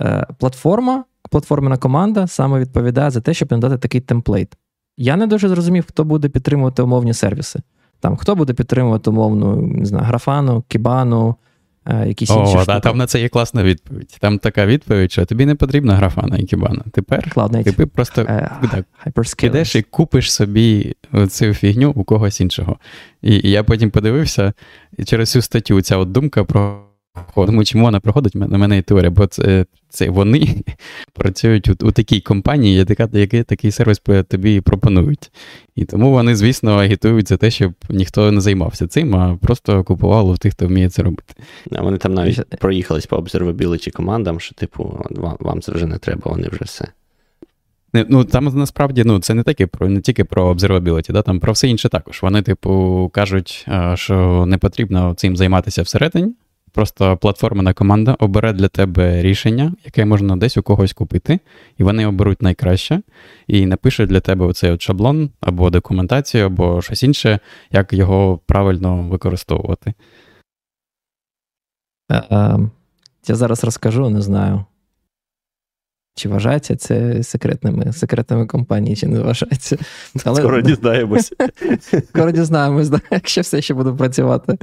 [0.00, 4.56] е, платформа платформена команда саме відповідає за те, щоб надати такий темплейт.
[4.96, 7.60] Я не дуже зрозумів, хто буде підтримувати умовні сервіси.
[8.00, 11.34] Там хто буде підтримувати умовну, не знаю, графану, кібану,
[11.86, 12.56] е, якісь О, інші.
[12.56, 12.80] О, штуки.
[12.80, 14.16] там на це є класна відповідь.
[14.20, 16.82] Там така відповідь, що тобі не потрібна графана і кібана.
[16.92, 17.30] Тепер
[17.72, 20.94] ти просто uh, так, підеш і купиш собі
[21.28, 22.76] цю фігню у когось іншого.
[23.22, 24.52] І, і я потім подивився,
[24.98, 26.87] і через цю статтю ця от думка про.
[27.34, 30.54] Тому чому вона проходить на мене і теорія, бо це це вони
[31.12, 35.30] працюють у, у такій компанії, яка, який такий сервіс тобі пропонують.
[35.76, 40.34] І тому вони, звісно, агітують за те, щоб ніхто не займався цим, а просто купували
[40.34, 41.34] в тих, хто вміє це робити.
[41.72, 45.98] А Вони там навіть проїхались по observability командам, що, типу, вам, вам це вже не
[45.98, 46.88] треба, вони вже все.
[47.92, 51.52] Ну, Там насправді ну, це не тільки про не тільки про observability, да, там про
[51.52, 52.22] все інше також.
[52.22, 56.32] Вони, типу, кажуть, що не потрібно цим займатися всередині.
[56.72, 61.40] Просто платформена команда обере для тебе рішення, яке можна десь у когось купити,
[61.78, 63.02] і вони оберуть найкраще,
[63.46, 67.38] і напишуть для тебе оцей от шаблон або документацію, або щось інше,
[67.70, 69.94] як його правильно використовувати.
[72.10, 72.58] Е, е,
[73.28, 74.64] я зараз розкажу, не знаю.
[76.18, 79.76] Чи вважається це секретними секретними компанії, чи не вважається.
[80.24, 80.40] Але...
[80.40, 81.32] Скоро дізнаємось.
[82.08, 84.58] Скоро дізнаємось, да, якщо все ще буде працювати.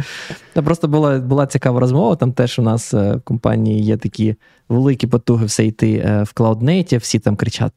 [0.53, 2.15] Та Просто була була цікава розмова.
[2.15, 4.35] Там теж у нас е, в компанії є такі
[4.69, 7.73] великі потуги все йти е, в Cloud Native, всі там кричать.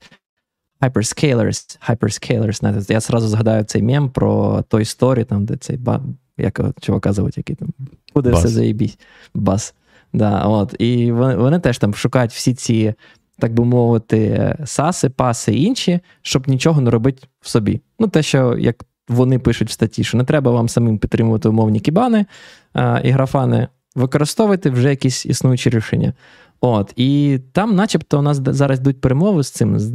[0.80, 2.92] Hyperscalers, hyperscalers.
[2.92, 6.00] Я зразу згадаю цей мем про той Story, там, де цей ба,
[6.38, 7.68] як чувака зовуть, який там
[8.14, 8.98] буде все заєбісь.
[9.34, 9.74] Бас.
[10.12, 10.74] Да, от.
[10.78, 12.94] І вони, вони теж там шукають всі ці
[13.38, 17.80] так би мовити, саси, паси і інші, щоб нічого не робити в собі.
[17.98, 21.80] Ну, те, що як вони пишуть в статті, що не треба вам самим підтримувати умовні
[21.80, 22.26] кібани
[22.72, 26.12] а, і графани, використовуйте вже якісь існуючі рішення.
[26.60, 29.90] От, І там, начебто, у нас зараз йдуть перемови з цим, з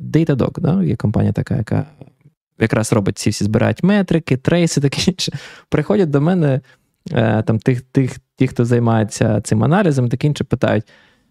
[0.00, 0.82] Datadog, да?
[0.82, 1.86] є компанія така, яка
[2.58, 5.32] якраз робить ці всі збирають метрики, трейси, таке інше.
[5.68, 6.60] Приходять до мене
[7.12, 10.84] е, там тих, тих, ті, хто займається цим аналізом, таке інше питають.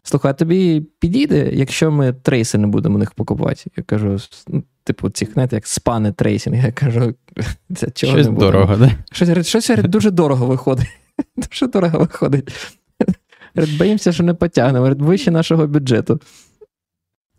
[0.03, 3.71] Слухай, а тобі підійде, якщо ми трейси не будемо них покупати.
[3.77, 6.65] Я кажу, ну, типу, цих, знаєте, як спани трейсинг.
[6.65, 7.13] Я кажу,
[7.75, 8.45] це чого Щось не буде?
[8.45, 8.91] дорого, да?
[9.11, 10.87] Щось, щось дуже дорого виходить.
[11.35, 12.77] Дуже дорого виходить.
[13.77, 14.95] Боїмося, що не потягнемо.
[14.99, 16.19] Вище нашого бюджету.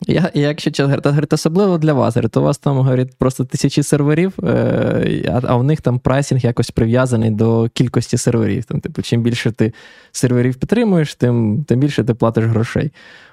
[0.07, 4.33] Я, Якщо чесно, говорить, особливо для вас, говорить, у вас там говорить, просто тисячі серверів,
[4.43, 8.65] е, а у них там прайсинг якось прив'язаний до кількості серверів.
[8.65, 9.73] Там, типу, Чим більше ти
[10.11, 12.91] серверів підтримуєш, тим тим більше ти платиш грошей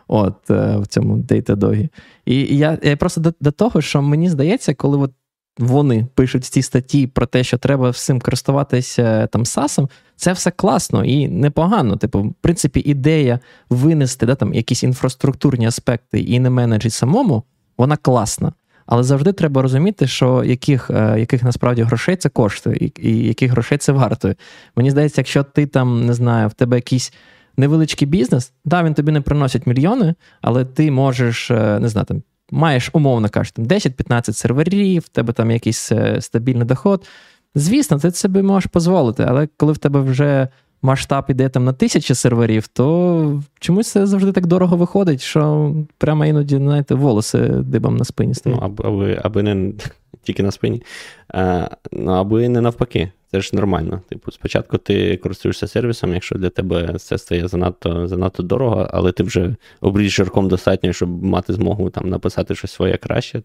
[0.08, 1.88] От, е, в цьому Datadog.
[2.26, 5.12] І я я просто до, до того, що мені здається, коли от
[5.60, 11.04] вони пишуть ці статті про те, що треба всім користуватися там САСом, це все класно
[11.04, 11.96] і непогано.
[11.96, 13.40] Типу, в принципі, ідея
[13.70, 17.42] винести да, там, якісь інфраструктурні аспекти і не менеджить самому,
[17.78, 18.52] вона класна.
[18.86, 23.50] Але завжди треба розуміти, що яких е, яких насправді грошей це коштує, і, і яких
[23.50, 24.34] грошей це вартує.
[24.76, 27.12] Мені здається, якщо ти там не знаю, в тебе якийсь
[27.56, 32.22] невеличкий бізнес, да, він тобі не приносить мільйони, але ти можеш е, не знаю, там
[32.50, 37.06] маєш, умовно кажучи, 10-15 серверів, в тебе там якийсь е, стабільний доход.
[37.54, 40.48] Звісно, ти собі можеш дозволити, але коли в тебе вже
[40.82, 46.26] масштаб іде там на тисячі серверів, то чомусь це завжди так дорого виходить, що прямо
[46.26, 48.58] іноді, знаєте, волоси дибом на спині стоять.
[48.60, 49.72] Ну, аби, аби не
[50.22, 50.82] тільки на спині,
[51.28, 53.12] а, ну, аби не навпаки.
[53.30, 54.00] Це ж нормально.
[54.08, 59.22] Типу, спочатку ти користуєшся сервісом, якщо для тебе це стає занадто занадто дорого, але ти
[59.22, 63.42] вже обріж жирком достатньо, щоб мати змогу там написати щось своє краще,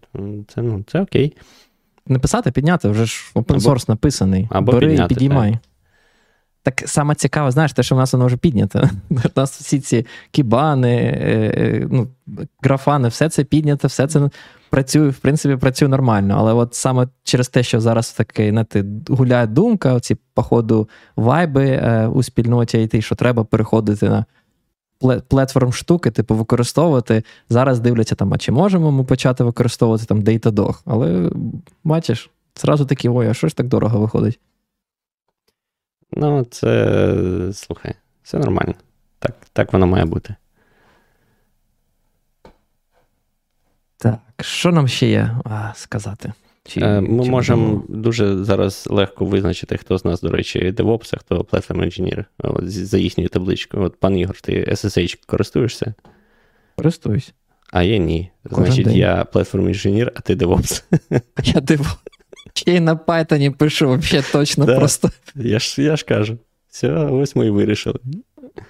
[0.48, 1.36] це ну, це окей.
[2.06, 4.48] Не писати, підняти, вже ж open source або, написаний.
[4.50, 5.52] Або Бери підняти, і підіймай.
[5.52, 5.60] Так.
[6.66, 8.90] Так саме цікаво, знаєш, те, що в нас воно вже піднято.
[9.10, 12.08] У нас всі ці кібани, е, е, ну,
[12.62, 14.30] графани, все це піднято, все це
[14.70, 16.34] працює, в принципі, працює нормально.
[16.38, 22.06] Але от саме через те, що зараз таке, знаєте, гуляє думка, оці, походу, вайби е,
[22.06, 24.24] у спільноті IT, що треба переходити на
[25.28, 27.22] платформ штуки, типу, використовувати.
[27.48, 30.80] Зараз дивляться, там, а чи можемо ми почати використовувати там Datadog.
[30.84, 31.30] Але
[31.84, 34.40] бачиш, зразу такі, ой, а що ж так дорого виходить?
[36.16, 38.74] Ну, це слухай, все нормально.
[39.18, 40.34] Так, Так воно має бути.
[43.96, 46.32] Так, що нам ще є а, сказати?
[46.64, 51.10] Чи, е, Ми чи можемо дуже зараз легко визначити, хто з нас, до речі, DevOps,
[51.14, 52.24] а хто Platform Engineer
[52.68, 53.84] за їхньою табличкою.
[53.84, 55.94] От, пан Ігор, ти SSH користуєшся?
[56.76, 57.34] Користуюсь.
[57.72, 58.30] А я ні.
[58.50, 58.96] Кожен Значить, день.
[58.96, 60.82] я Platform Engineer, а ти DevOps.
[61.44, 61.96] Я DevOps.
[62.54, 64.76] Ще й на Python пишу, взагалі точно да.
[64.76, 65.10] просто.
[65.34, 66.38] Я ж я ж кажу.
[66.68, 67.98] Все, ось ми і вирішили.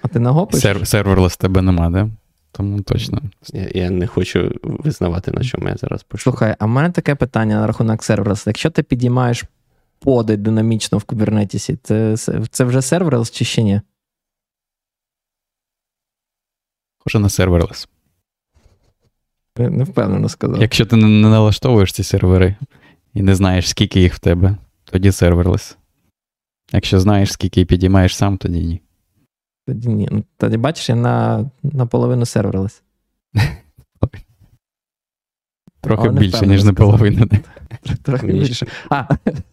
[0.01, 0.61] А ти на Go пишеш?
[0.61, 2.09] Сер- серверлес тебе нема, да?
[2.51, 3.21] Тому точно.
[3.53, 6.23] Я я не хочу визнавати, на чому я зараз пишу.
[6.23, 8.47] Слухай, а в мене таке питання на рахунок серверлес.
[8.47, 9.43] Якщо ти підіймаєш
[9.99, 12.17] поди динамічно в Kubernetes, це,
[12.51, 13.81] це вже серверлес чи ще ні?
[16.97, 17.87] Хоже на серверлес.
[19.57, 20.61] Не впевнено сказав.
[20.61, 22.55] Якщо ти не налаштовуєш ці сервери
[23.13, 25.77] і не знаєш, скільки їх в тебе, тоді серверлес.
[26.71, 28.81] Якщо знаєш, скільки підіймаєш сам, тоді ні.
[29.67, 30.07] Тоді ні.
[30.11, 32.83] Ну, тоді бачиш, я на наполовину серверлес.
[35.81, 37.27] Трохи більше, ніж наполовину.
[38.03, 38.67] Трохи більше.
[38.89, 39.03] А,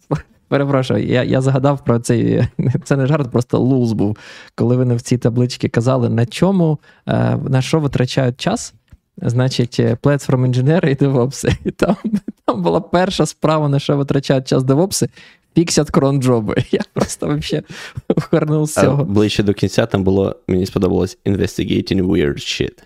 [0.49, 2.49] перепрошую, я я згадав про цей.
[2.85, 4.17] Це не жарт, просто луз був.
[4.55, 8.75] Коли вони в цій табличці казали, на чому, е, на що витрачають час.
[9.23, 11.57] Значить, платформ інженери і девопси.
[11.65, 11.97] І там
[12.45, 15.09] там була перша справа, на що витрачають час девопси,
[15.55, 16.55] Піксят кронджоби.
[16.71, 17.63] Я просто вообще
[18.09, 19.05] вхорнув з цього.
[19.05, 22.83] Ближче до кінця там було, мені сподобалось investigating weird shit.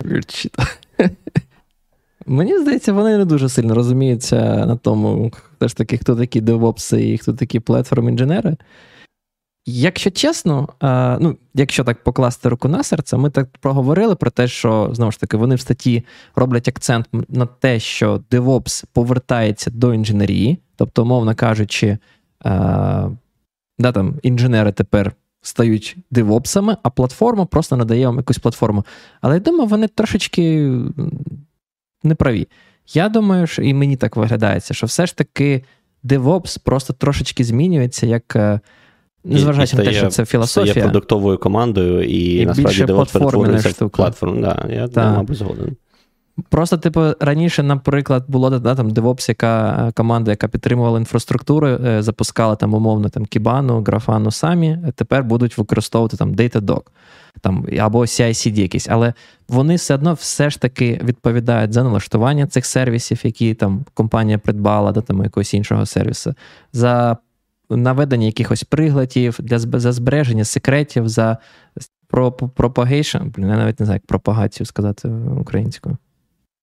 [0.00, 0.70] Weird shit.
[2.26, 7.10] Мені здається, вони не дуже сильно розуміються на тому, хто ж таки, хто такі девопси
[7.10, 8.56] і хто такі платформ-інженери.
[9.66, 10.68] Якщо чесно,
[11.20, 15.20] ну, якщо так покласти руку на серце, ми так проговорили про те, що знову ж
[15.20, 16.04] таки вони в статті
[16.34, 21.98] роблять акцент на те, що DevOps повертається до інженерії, тобто, умовно кажучи,
[23.78, 28.84] да, там, інженери тепер стають девопсами, а платформа просто надає вам якусь платформу.
[29.20, 30.74] Але я думаю, вони трошечки
[32.02, 32.48] неправі.
[32.94, 35.64] Я думаю, що і мені так виглядається, що все ж таки
[36.04, 38.60] DevOps просто трошечки змінюється як.
[39.24, 40.74] Е, Незважаючи на те, що це філософія.
[40.74, 44.40] Є продуктовою командою, і, і насправді DevOps перетворюється в платформу.
[44.40, 45.12] Да, Я, Та.
[45.12, 45.76] мабуть, згоден.
[46.48, 52.02] Просто, типу, раніше, наприклад, була да, там DevOps, яка е, команда, яка підтримувала інфраструктуру, е,
[52.02, 56.82] запускала там умовно там Kibana, Grafana самі, тепер будуть використовувати там Datadog
[57.40, 58.88] там, або CI-CD якісь.
[58.88, 59.12] Але
[59.48, 64.92] вони все одно все ж таки відповідають за налаштування цих сервісів, які там компанія придбала,
[64.92, 66.34] да, там якогось іншого сервісу,
[66.72, 67.16] за
[67.70, 71.38] наведення якихось пригладів, для за збереження секретів, за
[72.08, 75.08] про propagation, блін, я навіть не знаю, як пропагацію сказати
[75.40, 75.96] українською.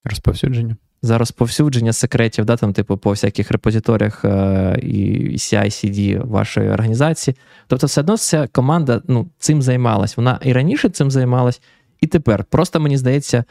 [0.03, 0.75] Розповсюдження.
[1.01, 7.37] За розповсюдження секретів, да, там, типу, по всяких репозиторіях е, і CI-CD вашої організації.
[7.67, 10.17] Тобто, все одно ця команда ну, цим займалась.
[10.17, 11.61] Вона і раніше цим займалась,
[12.01, 12.43] і тепер.
[12.43, 13.43] Просто мені здається,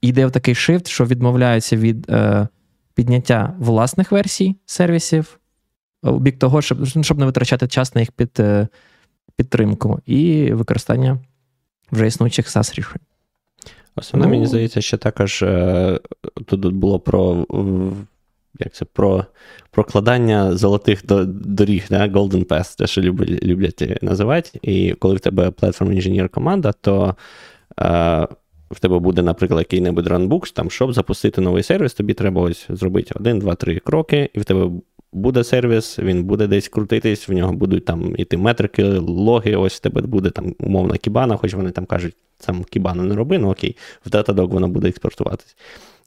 [0.00, 2.48] йде в такий шифт, що відмовляються від е,
[2.94, 5.38] підняття власних версій сервісів
[6.04, 8.68] у бік того, щоб щоб не витрачати час на їх під, е,
[9.36, 11.18] підтримку і використання
[11.92, 13.00] вже існуючих SaaS рішень.
[13.96, 16.00] Основне, ну, мені здається, що також е,
[16.46, 17.46] тут було про
[18.58, 19.24] як це, про
[19.70, 22.08] прокладання золотих доріг, да?
[22.08, 24.58] Golden Path, те, що люблять люблять називати.
[24.62, 27.16] І коли в тебе платформ інженер команда, то
[27.80, 28.26] е,
[28.70, 33.14] в тебе буде, наприклад, який-небудь ранбукс, там, щоб запустити новий сервіс, тобі треба ось зробити
[33.16, 34.70] один, два, три кроки, і в тебе
[35.14, 39.80] буде сервіс, він буде десь крутитись, в нього будуть там іти метрики, логи, ось в
[39.80, 43.76] тебе буде там умовна кібана, хоч вони там кажуть, сам кібану не роби, ну окей,
[44.06, 45.56] в Datadog воно буде експортуватись.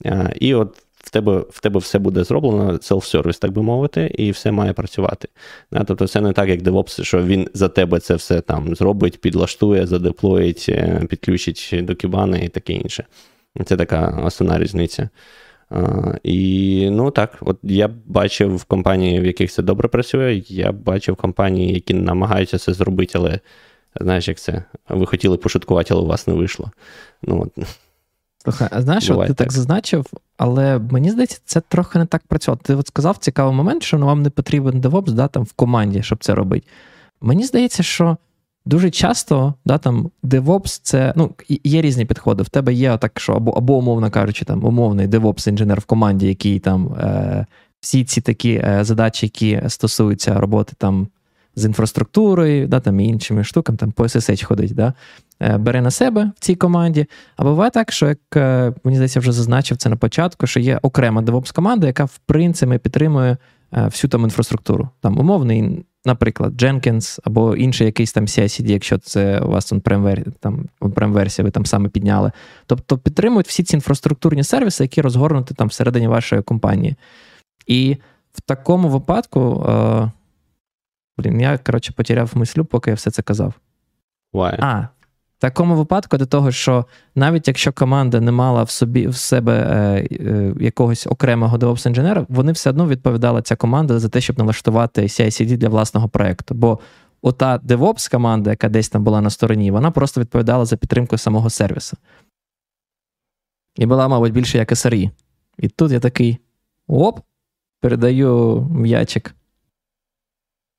[0.06, 4.32] А, І от в тебе в тебе все буде зроблено, self-service, так би мовити, і
[4.32, 5.28] все має працювати.
[5.72, 5.84] Да?
[5.84, 9.88] Тобто це не так, як DevOps, що він за тебе це все там зробить, підлаштує,
[9.88, 13.06] задеплоїть, е, підключить до кібани і таке інше.
[13.66, 15.10] Це така основна різниця.
[16.24, 20.44] І ну так, от я бачив в компанії, в яких це добре працює.
[20.48, 23.40] Я бачив компанії, які намагаються це зробити, але
[24.02, 24.64] знаєш, як це?
[24.90, 26.72] Ви хотіли пошуткувати, але у вас не вийшло.
[27.24, 27.68] Ну, от.
[28.44, 29.38] Слухай, а знаєш, от ти так.
[29.38, 30.06] так зазначив,
[30.38, 32.56] але мені здається, це трохи не так працює.
[32.64, 36.24] Ти от сказав цікавий момент, що вам не потрібен DevOps да, там, в команді, щоб
[36.24, 36.68] це робити.
[37.22, 38.18] Мені здається, що
[38.68, 41.32] Дуже часто, да, там, DevOps це ну,
[41.64, 42.44] є різні підходи.
[42.44, 46.60] В тебе є так, що або, або умовно кажучи, там умовний DevOps-інженер в команді, який
[46.60, 47.46] там е,
[47.80, 51.08] всі ці такі е, задачі, які стосуються роботи там
[51.56, 54.94] з інфраструктурою, да, там, і іншими штуками, там по SSH ходить, да,
[55.42, 57.06] е, бере на себе в цій команді.
[57.36, 60.80] А буває так, що як е, мені здається, вже зазначив це на початку, що є
[60.82, 63.38] окрема DevOps команда, яка в принципі підтримує
[63.74, 64.90] е, всю там інфраструктуру.
[65.02, 71.46] Там умовний наприклад, Jenkins або інший якийсь там CICD, якщо це у вас on-prem версія,
[71.46, 72.32] ви там саме підняли.
[72.66, 76.96] Тобто підтримують всі ці інфраструктурні сервіси, які розгорнуті там всередині вашої компанії.
[77.68, 77.98] І
[78.34, 80.12] в такому випадку, е,
[81.18, 83.54] блін, я коротше потеряв мислю, поки я все це казав.
[84.34, 84.56] Why?
[84.60, 84.88] А,
[85.38, 86.86] такому випадку до того, що
[87.16, 92.26] навіть якщо команда не мала в собі в себе е, е, якогось окремого devops інженера
[92.30, 96.56] вони все одно відповідала ця команда за те, щоб налаштувати CI-CD для власного проекту.
[96.56, 96.80] Бо
[97.22, 101.50] ота DevOps команда, яка десь там була на стороні, вона просто відповідала за підтримку самого
[101.50, 101.98] сервісу.
[103.76, 105.12] І була, мабуть, більше як SRE.
[105.58, 106.38] І тут я такий
[106.88, 107.20] оп,
[107.80, 109.36] передаю м'ячик,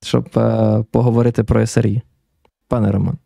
[0.03, 2.01] щоб е, поговорити про SRE.
[2.69, 3.19] Пане Роман.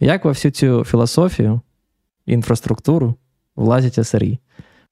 [0.00, 1.60] Як во всю цю філософію,
[2.26, 3.14] інфраструктуру
[3.56, 4.38] влазять SRE?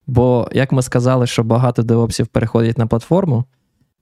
[0.06, 3.44] Бо, як ми сказали, що багато девопсів переходять на платформу,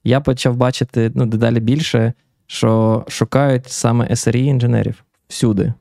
[0.05, 2.13] я почав бачити ну, дедалі більше,
[2.47, 5.73] що шукають саме SRE інженерів всюди.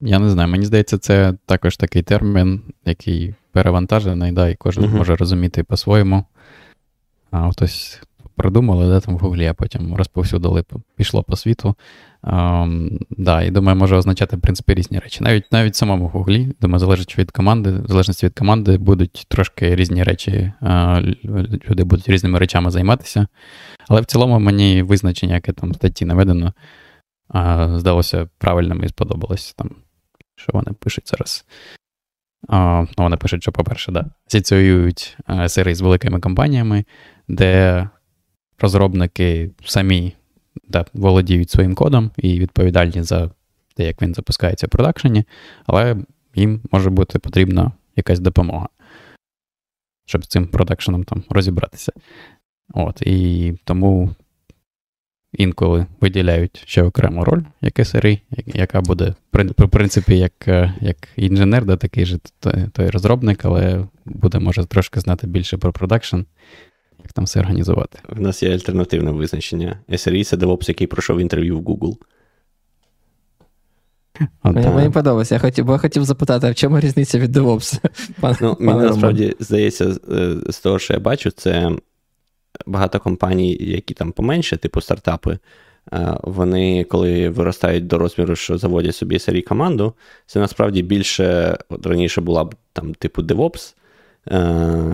[0.00, 4.96] Я не знаю, мені здається, це також такий термін, який перевантажений, да, і кожен uh-huh.
[4.96, 6.24] може розуміти по-своєму.
[7.30, 8.02] А хтось
[8.36, 10.64] придумали, де там в Гуглі, а потім розповсюдили,
[10.96, 11.74] пішло по світу.
[12.22, 15.24] Um, да, І думаю, може означати, в принципі, різні речі.
[15.24, 19.76] Навіть навіть в самому Гуглі, думаю, залежить від команди, в залежності від команди будуть трошки
[19.76, 21.16] різні речі, uh,
[21.70, 23.26] люди будуть різними речами займатися.
[23.88, 26.52] Але в цілому мені визначення, яке там в статті наведено,
[27.30, 29.70] uh, здалося правильним і сподобалось там,
[30.36, 31.44] що вони пишуть зараз.
[32.48, 35.16] Uh, ну, Вони пишуть, що, по-перше, да, асоціюють
[35.46, 36.84] серії з великими компаніями,
[37.28, 37.88] де
[38.58, 40.14] розробники самі
[40.68, 43.30] да, володіють своїм кодом і відповідальні за
[43.74, 45.24] те, як він запускається в продакшені,
[45.66, 45.96] але
[46.34, 48.68] їм може бути потрібна якась допомога,
[50.06, 51.92] щоб з цим продакшеном там розібратися.
[52.74, 54.14] От, І тому
[55.32, 59.14] інколи виділяють ще окрему роль, як SRE, яка буде,
[59.58, 60.48] в принципі, як
[60.80, 62.18] як інженер, да, такий же
[62.72, 66.20] той розробник, але буде, може, трошки знати більше про продакшн
[67.02, 67.98] як там все організувати.
[68.16, 69.78] У нас є альтернативне визначення.
[69.88, 71.96] SRE– це DevOps, який пройшов інтерв'ю в Google.
[74.42, 75.34] Мені, мені подобається.
[75.34, 77.80] Я хотів, бо я хотів запитати, а в чому різниця від DevOps?
[78.20, 79.94] Пан, ну, Мені насправді здається,
[80.48, 81.70] з того, що я бачу, це
[82.66, 85.38] багато компаній, які там поменше, типу стартапи.
[86.22, 89.94] Вони, коли виростають до розміру, що заводять собі SRE команду,
[90.26, 93.81] це насправді більше от раніше була б там, типу DevOps, Е,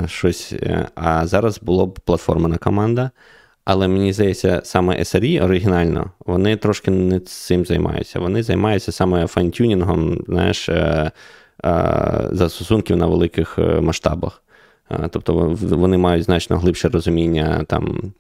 [0.07, 0.53] щось.
[0.53, 3.11] Е, а зараз була б платформена команда.
[3.71, 8.21] Але мені здається, саме SRE оригінально, вони трошки не цим займаються.
[8.21, 11.11] Вони займаються саме файнтюнінгом, знаєш, е,
[11.65, 14.43] е, застосунків на великих е, масштабах.
[15.11, 18.13] Тобто вони мають значно глибше розуміння там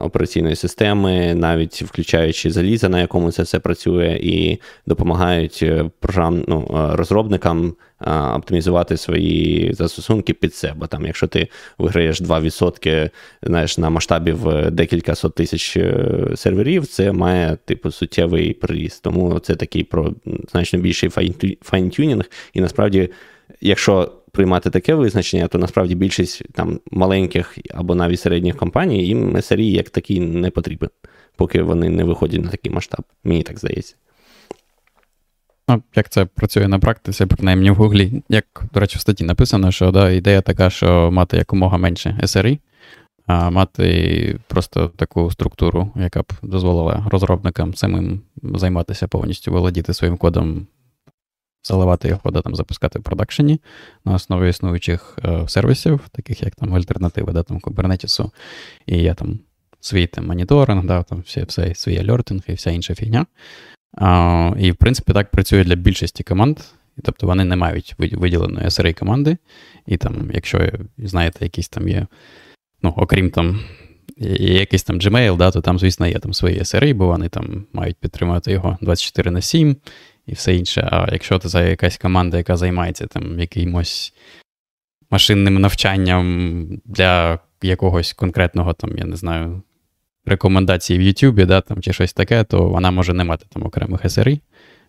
[0.00, 5.64] операційної системи, навіть включаючи заліза, на якому це все працює, і допомагають
[6.00, 7.74] програм, ну, розробникам
[8.34, 10.86] оптимізувати свої застосунки під себе.
[10.86, 11.48] Там, Якщо ти
[11.78, 13.10] виграєш 2%
[13.42, 19.02] знаєш, на масштабі в декілька сот тисяч е, серверів, це має типу суттєвий приріст.
[19.02, 20.12] Тому це такий про
[20.50, 21.10] значно більший
[21.62, 22.24] файнтюнінг.
[22.54, 23.08] І насправді,
[23.60, 29.60] якщо приймати таке визначення, то насправді більшість там маленьких або навіть середніх компаній їм SRE
[29.60, 30.90] як такий не потрібен,
[31.36, 33.04] поки вони не виходять на такий масштаб.
[33.24, 33.94] Мені так здається.
[35.68, 39.70] Ну, Як це працює на практиці, принаймні в Гуглі, як, до речі, в статті написано,
[39.70, 42.58] що да, ідея така, що мати якомога менше SRE,
[43.26, 50.66] а мати просто таку структуру, яка б дозволила розробникам самим займатися повністю володіти своїм кодом,
[51.66, 53.60] заливати його, да, там, запускати в продакшені
[54.04, 58.30] на основі існуючих е, сервісів, таких як там альтернативи да, там, Kubernetes,
[58.86, 59.38] і я там
[59.80, 63.26] свій там, моніторинг, да, там, все, все, свій альортинг і вся інша фігня.
[63.98, 66.58] А, І, в принципі, так працює для більшості команд.
[67.02, 69.36] Тобто вони не мають виділеної SRA команди.
[69.86, 72.06] І там, якщо знаєте, якісь там є,
[72.82, 73.60] ну, окрім там,
[74.40, 77.96] якийсь там Gmail, да, то там, звісно, є там свої SRA, бо вони там мають
[77.96, 79.76] підтримувати його 24 на 7
[80.26, 80.88] і все інше.
[80.92, 84.14] А якщо це якась команда, яка займається там якимось
[85.10, 89.62] машинним навчанням для якогось конкретного, там, я не знаю,
[90.26, 94.04] рекомендації в Ютубі, да, там, чи щось таке, то вона може не мати там окремих
[94.04, 94.40] SRI,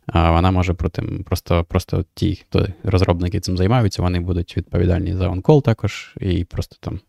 [0.05, 5.29] а вона може проти, просто просто ті, хто розробники цим займаються, вони будуть відповідальні за
[5.29, 6.99] онкол також, і просто там.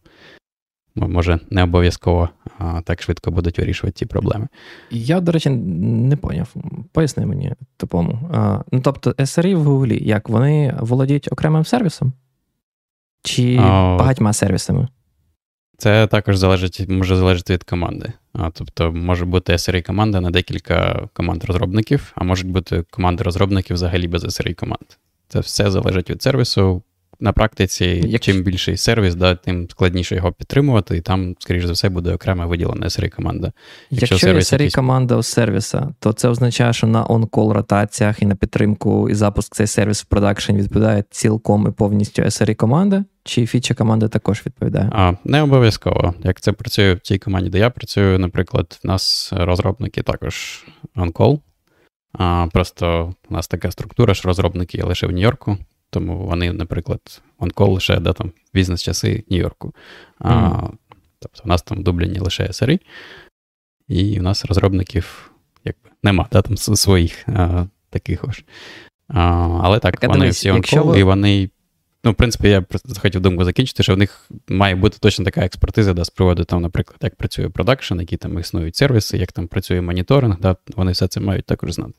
[1.06, 2.28] Може, не обов'язково
[2.58, 4.48] а, так швидко будуть вирішувати ці проблеми.
[4.90, 6.54] Я, до речі, не поняв.
[6.92, 8.30] Поясни мені тупому.
[8.32, 12.12] А, ну, Тобто, SRE в Гуглі, як вони володіють окремим сервісом?
[13.22, 14.88] Чи а, багатьма сервісами?
[15.78, 18.12] Це також залежить, може залежати від команди.
[18.32, 23.74] А, Тобто може бути SRE команда на декілька команд розробників, а можуть бути команди розробників
[23.74, 24.86] взагалі без SRE команд.
[25.28, 26.82] Це все залежить від сервісу
[27.20, 28.20] на практиці, Як...
[28.20, 32.46] чим більший сервіс, да, тим складніше його підтримувати, і там, скоріш за все, буде окрема
[32.46, 33.52] виділена sre команда.
[33.90, 34.74] Якщо, Якщо є sre якийсь...
[34.74, 39.54] команда у сервіса, то це означає, що на он-кол ротаціях і на підтримку і запуск
[39.54, 44.90] цей сервіс в продакшн відповідає цілком і повністю sre команда, чи фіча команди також відповідає?
[44.92, 46.14] А, Не обов'язково.
[46.24, 50.64] Як це працює в тій команді, де я працюю, наприклад, в нас розробники також
[50.96, 51.38] on-call.
[52.12, 55.58] А, Просто у нас така структура, що розробники є лише в Нью-Йорку.
[55.90, 59.74] Тому вони, наприклад, онкол лише да, там, бізнес-часи Нью-Йорку.
[60.18, 60.70] А, mm.
[61.18, 62.80] Тобто у нас там дублені лише SRI,
[63.88, 65.30] і у нас розробників
[65.64, 68.44] якби нема да, там своїх а, таких ось.
[69.08, 69.20] А,
[69.62, 71.00] Але так, так вони дивись, всі онкол, ви...
[71.00, 71.50] і вони.
[72.04, 72.64] Ну, в принципі, я
[72.98, 76.62] хотів думку закінчити, що в них має бути точно така експертиза, да, з приводу, там,
[76.62, 81.08] наприклад, як працює продакшн, які там існують сервіси, як там працює моніторинг, да, вони все
[81.08, 81.92] це мають також знати.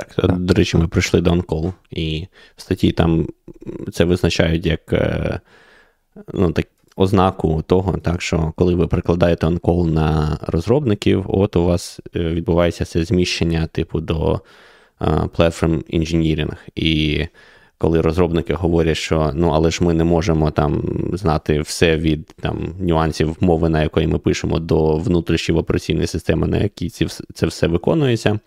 [0.00, 2.26] Так, так, до речі, ми прийшли до онкол, і
[2.56, 3.28] в статті там
[3.92, 5.40] це визначають як е,
[6.34, 12.00] ну, так, ознаку того, так, що коли ви прикладаєте онкол на розробників, от у вас
[12.16, 14.40] е, відбувається це зміщення типу до
[15.00, 16.52] uh, platform engineering.
[16.74, 17.26] І
[17.78, 20.82] коли розробники говорять, що ну, але ж ми не можемо там
[21.12, 26.58] знати все від там, нюансів мови, на якої ми пишемо, до внутрішньої операційної системи, на
[26.58, 26.90] якій
[27.34, 28.40] це все виконується.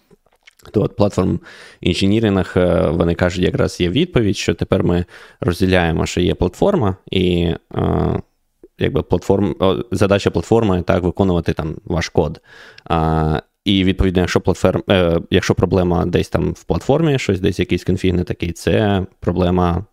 [0.72, 1.40] То от платформ
[1.82, 5.06] інженіринг, е, вони кажуть, якраз є відповідь, що тепер ми
[5.42, 8.22] розділяємо, що є платформа, і е,
[8.80, 9.56] якби платформ,
[9.92, 12.42] задача платформи так виконувати там ваш код.
[13.66, 18.14] І відповідно, якщо платформ, е, якщо проблема десь там в платформі, щось десь якийсь конфіг
[18.14, 19.86] не такий, це проблема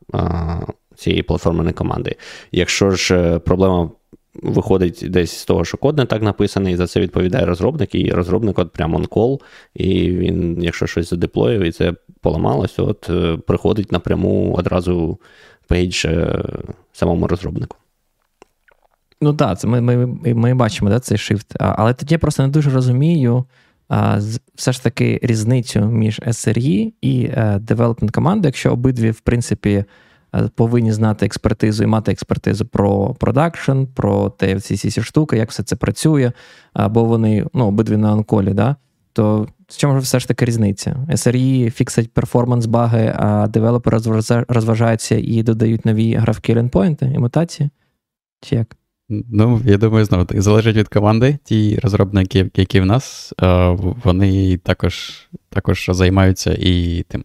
[0.97, 2.17] цієї платформеної команди.
[2.53, 3.91] Якщо ж проблема
[4.35, 8.13] виходить десь з того, що код не так написаний, і за це відповідає розробник, і
[8.13, 9.41] розробник от прямо on-call,
[9.75, 15.19] і він, якщо щось задеплоїв, і це поламалось, от е, приходить напряму одразу
[15.67, 16.45] пейдж е,
[16.93, 17.77] самому розробнику.
[19.21, 21.57] Ну так, це ми ми, ми бачимо да, цей shift.
[21.59, 23.45] Але тоді я просто не дуже розумію
[23.89, 24.21] а,
[24.55, 29.85] все ж таки різницю між SRE і development e команди, якщо обидві, в принципі, Е,
[30.55, 35.63] повинні знати експертизу і мати експертизу про production, про те, всі ці штуки, як все
[35.63, 36.33] це працює,
[36.73, 38.77] або вони ну, обидві на онколі, да?
[39.13, 41.07] то з чому ж все ж таки різниця?
[41.11, 43.99] SRE фіксить перформанс баги, а девелопери
[44.49, 47.71] розважаються і додають нові графки лінпойнти мутації?
[48.41, 48.77] Чи як?
[49.09, 51.39] Ну, я думаю, знову таки залежить від команди.
[51.45, 53.33] Ті розробники, які в нас,
[54.05, 57.25] вони також також займаються і тим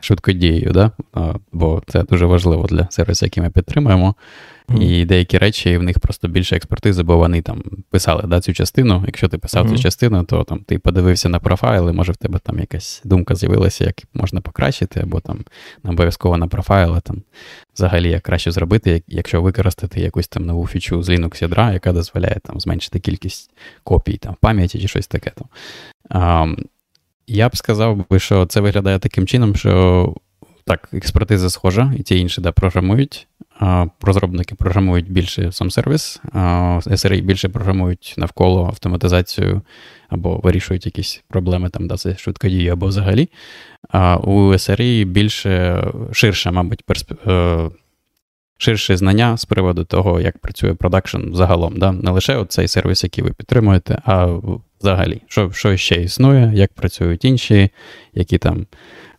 [0.00, 0.92] швидкодією, да?
[1.52, 4.14] бо це дуже важливо для сервісу, який ми підтримуємо.
[4.70, 4.82] Mm.
[4.82, 9.02] І деякі речі в них просто більше експертизи, бо вони там писали да, цю частину.
[9.06, 9.70] Якщо ти писав mm.
[9.70, 13.84] цю частину, то там ти подивився на профайли, може в тебе там якась думка з'явилася,
[13.84, 15.44] як можна покращити, або там
[15.84, 17.22] не обов'язково на профайли, там
[17.74, 22.36] взагалі як краще зробити, якщо використати якусь там нову фічу з Linux ядра, яка дозволяє
[22.44, 23.50] там зменшити кількість
[23.84, 25.32] копій там, пам'яті чи щось таке.
[26.10, 26.56] Там.
[27.32, 30.14] Я б сказав би, що це виглядає таким чином, що
[30.64, 33.26] так, експертиза схожа, і ті інші да, програмують.
[34.02, 36.20] Розробники програмують більше сам сервіс,
[36.86, 39.62] SRE більше програмують навколо автоматизацію
[40.08, 43.28] або вирішують якісь проблеми там, да, це швидкодії або взагалі.
[43.90, 47.12] А у SRE більше ширше, мабуть, персп...
[47.26, 47.70] Е,
[48.56, 51.76] ширше знання з приводу того, як працює продакшн загалом.
[51.76, 51.92] Да?
[51.92, 54.38] Не лише цей сервіс, який ви підтримуєте, а
[54.80, 57.70] взагалі, що що ще існує, як працюють інші,
[58.14, 58.66] які там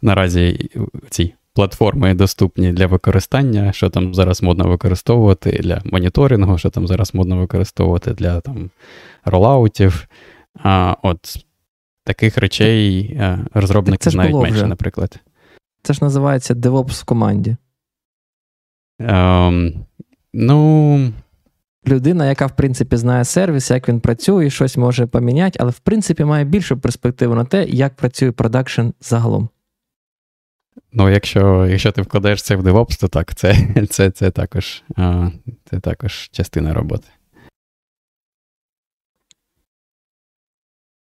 [0.02, 0.70] наразі
[1.10, 7.14] ці платформи доступні для використання, що там зараз модно використовувати для моніторингу, що там зараз
[7.14, 8.70] модно використовувати для там
[9.26, 10.08] ролаутів.
[10.64, 11.46] А, От
[12.04, 14.68] таких речей е, розробники знають менше, вже.
[14.68, 15.20] наприклад.
[15.84, 17.56] Це ж називається DevOps в команді.
[19.00, 19.74] Ем,
[20.34, 21.14] Ну.
[21.88, 26.24] Людина, яка, в принципі, знає сервіс, як він працює, щось може поміняти, але в принципі
[26.24, 29.50] має більшу перспективу на те, як працює продакшн загалом.
[30.94, 34.84] Ну, якщо якщо ти вкладаєш це в DevOps, то так, це це, це, також
[35.66, 37.08] це також частина роботи.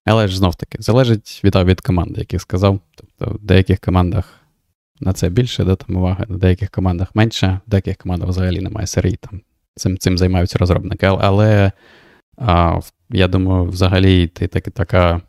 [0.05, 2.81] Але ж знов таки, залежить від від команди, як я сказав.
[2.95, 4.41] Тобто в деяких командах
[5.01, 8.87] на це більше да, там уваги, в деяких командах менше, в деяких командах взагалі немає
[8.87, 9.41] серії, там
[9.75, 11.07] цим цим займаються розробники.
[11.07, 11.73] Але
[12.39, 15.21] а, я думаю, взагалі ти, так, така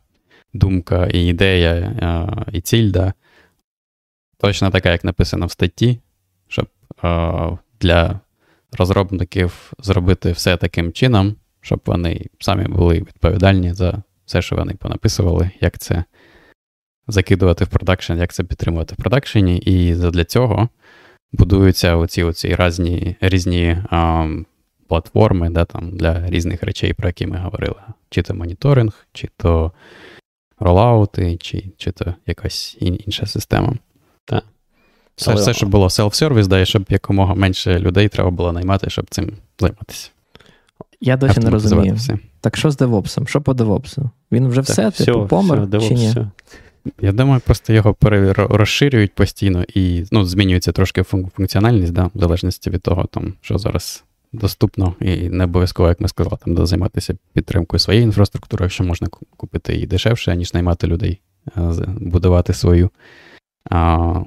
[0.52, 3.12] думка і ідея, а, і ціль, да,
[4.38, 6.00] точно така, як написано в статті,
[6.48, 6.68] щоб
[7.02, 8.20] а, для
[8.78, 15.50] розробників зробити все таким чином, щоб вони самі були відповідальні за все, що вони понаписували,
[15.60, 16.04] як це
[17.06, 19.58] закидувати в продакшн, як це підтримувати в продакшені.
[19.58, 20.68] І для цього
[21.38, 24.28] будуються оці оці різні різні а,
[24.88, 27.80] платформи да, там, для різних речей, про які ми говорили.
[28.10, 29.72] Чи то моніторинг, чи то
[30.58, 33.74] ролаути, чи чи то якась інша система.
[34.24, 34.44] Так.
[35.16, 35.40] Все, Але...
[35.40, 39.32] все, щоб було селф-сервіс, да, і щоб якомога менше людей треба було наймати, щоб цим
[39.58, 40.10] займатися.
[41.00, 41.94] Я досі не розумію.
[41.94, 42.18] Все.
[42.40, 43.26] Так що з девопсом?
[43.26, 44.10] Що по девопсу?
[44.32, 46.08] Він вже так, все, все, типу, помер все, чи ні?
[46.08, 46.30] Все.
[47.00, 47.96] Я думаю, просто його
[48.36, 54.04] розширюють постійно і ну, змінюється трошки функціональність, да, в залежності від того, там, що зараз
[54.32, 59.74] доступно, і не обов'язково, як ми сказали, там займатися підтримкою своєї інфраструктури, якщо можна купити
[59.74, 61.20] її дешевше, ніж наймати людей,
[61.86, 62.90] будувати свою.
[63.70, 64.22] А,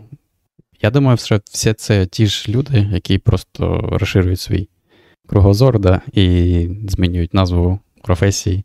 [0.82, 4.70] Я думаю, що все це ті ж люди, які просто розширюють свій
[5.28, 8.64] кругозор да, і змінюють назву професії,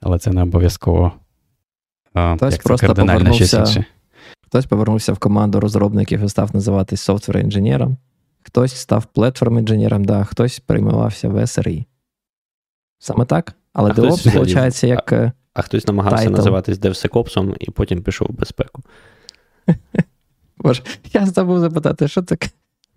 [0.00, 1.12] але це не обов'язково
[2.36, 3.84] Хтось як просто повернувся,
[4.46, 7.96] Хтось повернувся в команду розробників і став називатись софтвер інженером,
[8.42, 11.84] хтось став платформ інженером, да, хтось перейменувався в SRE.
[12.98, 13.54] Саме так?
[13.72, 15.12] Але DevOps, виходить, як.
[15.12, 16.30] А, а хтось намагався title.
[16.30, 18.82] називатись DevSecOps і потім пішов в безпеку.
[20.58, 22.48] Боже, я забув запитати, що таке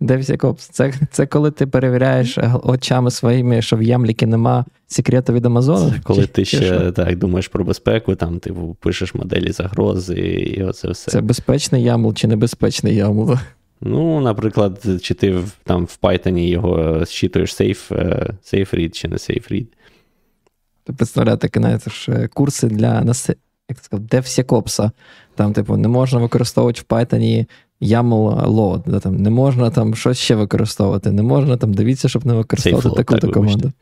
[0.02, 0.68] DevSecOps?
[0.70, 5.90] Це це коли ти перевіряєш очами своїми, що в ямліки нема секрету від Амазону?
[5.90, 6.92] Це коли ти ще що?
[6.92, 11.10] так думаєш про безпеку, там ти типу, пишеш моделі загрози і оце все.
[11.10, 13.38] Це безпечний YAML чи небезпечний YAML?
[13.80, 19.52] Ну, наприклад, чи ти там в Python його зчитуєш е, safe read чи не safe
[19.52, 19.66] read.
[20.84, 21.84] Ти представляєш, такі навіть
[22.34, 23.04] курси для
[23.68, 24.90] як сказав, DevSecOps.
[25.34, 27.46] Там, типу, не можна використовувати в Python
[27.82, 32.26] YAML load, да, там, не можна там щось ще використовувати, не можна там, дивіться, щоб
[32.26, 33.72] не використовувати таку-то команду.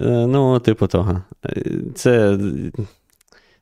[0.00, 1.22] Е, ну, типу того.
[1.94, 2.38] Це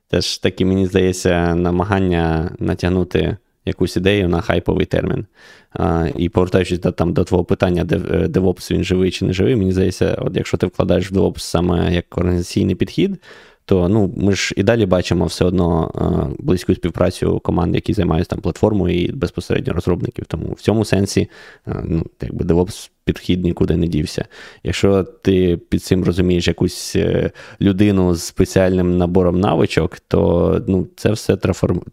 [0.07, 5.25] теж такі, мені здається, намагання натягнути якусь ідею на хайповий термін.
[5.73, 7.97] А, І повертаючись до, там, до твого питання, де
[8.27, 11.93] DevOps він живий чи не живий, мені здається, от якщо ти вкладаєш в DevOps саме
[11.93, 13.21] як організаційний підхід,
[13.69, 18.29] то ну, ми ж і далі бачимо все одно е, близьку співпрацю команд, які займаються
[18.29, 20.25] там платформою і безпосередньо розробників.
[20.25, 21.29] Тому в цьому сенсі
[21.67, 24.25] е, ну, якби DevOps підхід нікуди не дівся.
[24.63, 27.31] Якщо ти під цим розумієш якусь е,
[27.61, 31.37] людину з спеціальним набором навичок, то ну, це все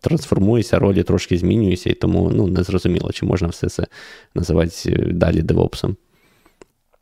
[0.01, 3.87] трансформується, ролі трошки змінюються, і тому ну, не чи можна все це
[4.35, 5.95] називати далі DevOps.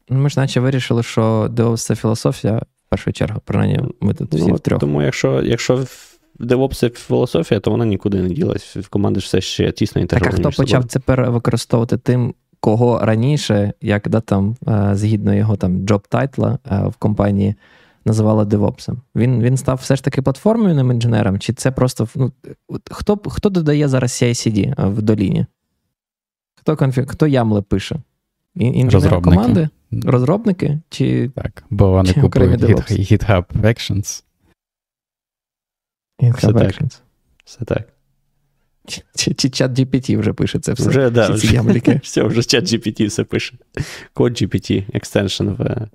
[0.09, 2.63] Ми ж наче вирішили, що DevOps це філософія
[2.95, 4.81] першу чергу, принаймні ми тут всі ну, втрьох.
[4.81, 8.77] Тому якщо якщо в DevOps це філософія, то вона нікуди не ділась.
[8.77, 10.37] В команди все ще тісно інтегровано.
[10.37, 15.57] Так, а хто почав це використовувати тим, кого раніше, як да, там, е, згідно його
[15.57, 17.55] там job title а е, в компанії
[18.05, 18.97] називали DevOps?
[19.17, 22.33] Він він став все ж таки платформенним інженером, чи це просто ну,
[22.91, 25.47] хто хто додає зараз CI-CD pipeline и?
[26.55, 27.05] Хто конфі...
[27.09, 27.97] хто YAML и пише?
[28.57, 29.69] Інженер команди?
[30.05, 30.81] Розробники?
[30.89, 31.31] Чи...
[31.35, 34.23] Так, бо вони чи купують GitHub Actions.
[36.23, 37.01] GitHub Actions.
[37.45, 37.89] Все так.
[39.15, 40.89] Чи, чи ChatGPT вже пише це все?
[40.89, 43.55] Вже, да, вже, все, вже ChatGPT все пише.
[44.13, 45.89] Код GPT, extension в.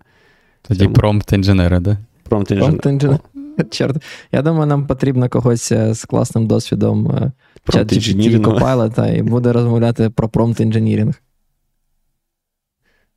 [0.61, 1.97] Тоді промпт інженери, да?
[2.23, 2.51] Промпт
[2.85, 3.19] інженер.
[3.69, 4.03] Чорт.
[4.31, 7.31] Я думаю, нам потрібно когось е, з класним досвідом е,
[7.71, 11.21] ChatGPT Copilot, і буде розмовляти про prompt engineering.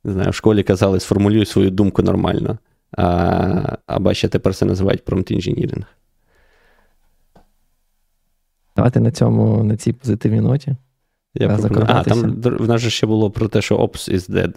[0.03, 2.57] Не знаю, в школі казали, сформулюй свою думку нормально.
[2.97, 5.85] А а бачите, тепер це називають промпт інженірінг.
[8.75, 10.75] Давайте на цьому, на цій позитивній ноті.
[11.33, 11.85] Я пропоную.
[11.89, 14.53] А, там в нас же ще було про те, що Ops is dead.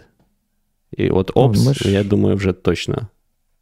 [0.97, 1.90] І от Ops, ж...
[1.90, 3.09] я думаю, вже точно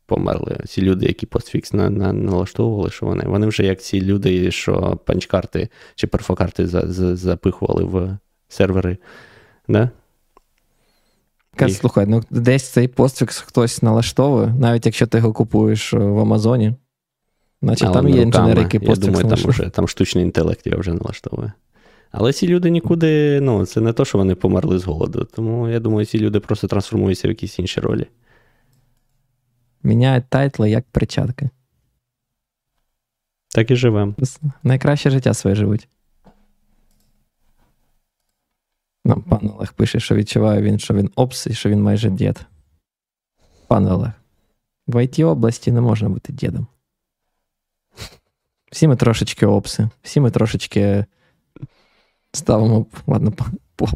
[0.07, 0.59] померли.
[0.67, 3.25] Ці люди, які постфікс на, на, налаштовували, що вони.
[3.27, 8.97] Вони вже як ці люди, що панчкарти чи перфокарти за, за, запихували в сервери.
[9.69, 9.91] Да?
[11.61, 11.77] Їх...
[11.77, 16.75] Слухай, ну десь цей постфікс хтось налаштовує, навіть якщо ти його купуєш в Амазоні.
[17.63, 21.53] Значить, там є інженери, які Я думаю, там вже там штучний інтелект його вже налаштовує.
[22.11, 25.29] Але ці люди нікуди, ну, це не то, що вони померли з голоду.
[25.35, 28.07] Тому я думаю, ці люди просто трансформуються в якісь інші ролі.
[29.83, 31.51] Міняють тайтли як перчатки.
[33.55, 34.15] Так і живемо.
[34.63, 35.89] Найкраще життя своє живуть.
[39.05, 42.41] Нам пан Олег пише, що відчуває він, що він опс і що він майже дід.
[43.69, 44.13] Пане Олег,
[44.87, 46.67] в it області не можна бути дідом.
[48.73, 51.05] Всі ми трошечки опси, всі ми трошечки
[52.33, 52.87] ставимо.
[53.07, 53.33] Ладно,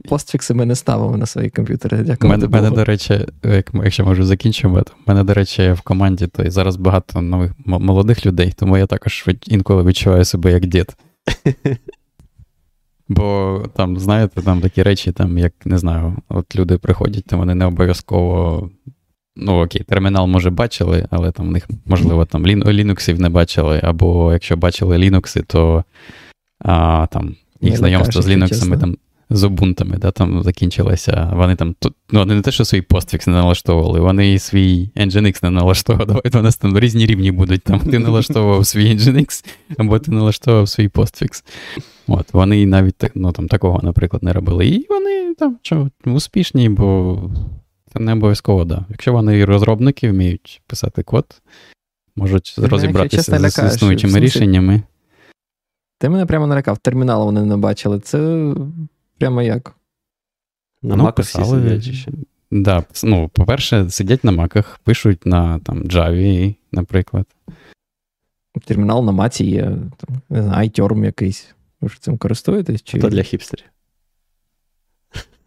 [0.08, 1.98] постфікси ми не ставимо на свої комп'ютери.
[1.98, 2.30] Дякую.
[2.30, 6.42] Мене, мене, до речі, як, якщо можу закінчувати, в мене, до речі, в команді то
[6.42, 10.96] і зараз багато нових молодих людей, тому я також інколи відчуваю себе як дід.
[13.08, 17.54] Бо там, знаєте, там такі речі, там, як не знаю, от люди приходять, то вони
[17.54, 18.70] не обов'язково
[19.40, 24.32] Ну, окей, термінал, може, бачили, але там в них, можливо, там лінуксів не бачили, або
[24.32, 25.84] якщо бачили лінукси, то
[26.58, 28.96] а, там їх знайомство з лінуксами там
[29.30, 31.32] з обунтами, да, там закінчилося.
[31.34, 35.44] Вони там ну, вони не те, що свій постфікс не налаштовували, вони і свій Nginx
[35.44, 36.06] не налаштовували.
[36.06, 37.62] Давайте у нас там різні рівні будуть.
[37.62, 39.44] Там Ти налаштовував свій Nginx,
[39.78, 41.44] або ти налаштовував свій постфікс.
[42.06, 44.66] От, Вони навіть ну, там, такого, наприклад, не робили.
[44.66, 47.20] І вони там що, успішні, бо
[47.92, 48.84] це не обов'язково, да.
[48.90, 51.24] Якщо вони розробники вміють писати код,
[52.16, 54.82] можуть розібратися з існуючими рішеннями.
[56.00, 58.00] Ти мене прямо налякав, термінал вони не бачили.
[58.00, 58.52] Це
[59.18, 59.74] прямо як?
[60.82, 62.10] На ну, маках сидять ще.
[62.50, 67.26] Да, ну, По-перше, сидять на маках, пишуть на там, Java, наприклад.
[68.64, 69.62] Термінал на маці є,
[69.96, 71.54] там, не знаю, iTerm якийсь.
[71.80, 72.82] Ви ж цим користуєтесь?
[72.82, 73.00] Чи...
[73.00, 73.66] Це для хіпстерів.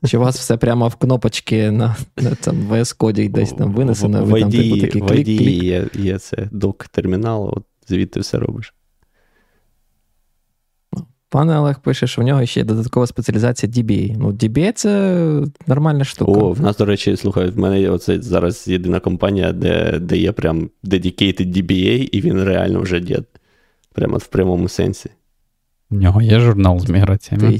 [0.06, 4.26] Чи у вас все прямо в кнопочки на на там VS коді десь там винесено?
[4.26, 5.64] В ID, типу, такий клік, клік.
[5.64, 8.73] Є, є це док термінал, от звідти все робиш.
[11.32, 14.16] Пане Олег пише, що в нього ще є додаткова спеціалізація DBA.
[14.18, 16.32] Ну, DBA це нормальна штука.
[16.32, 20.32] О, в нас, до речі, слухай, в мене оце зараз єдина компанія, де де є
[20.32, 23.24] прям dedicated DBA, і він реально вже дід.
[23.94, 25.10] Прямо в прямому сенсі.
[25.90, 27.60] В нього є журнал з міграціями.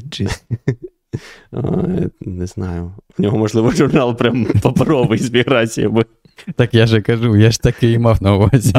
[2.22, 2.92] Не знаю.
[3.18, 6.06] В нього, можливо, журнал прям паперовий з міграціями.
[6.56, 8.74] Так я же кажу, я ж таки і мав на увазі.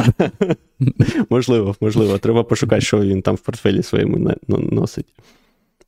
[1.30, 2.18] Можливо, можливо.
[2.18, 5.06] Треба пошукати, що він там в портфелі своєму носить.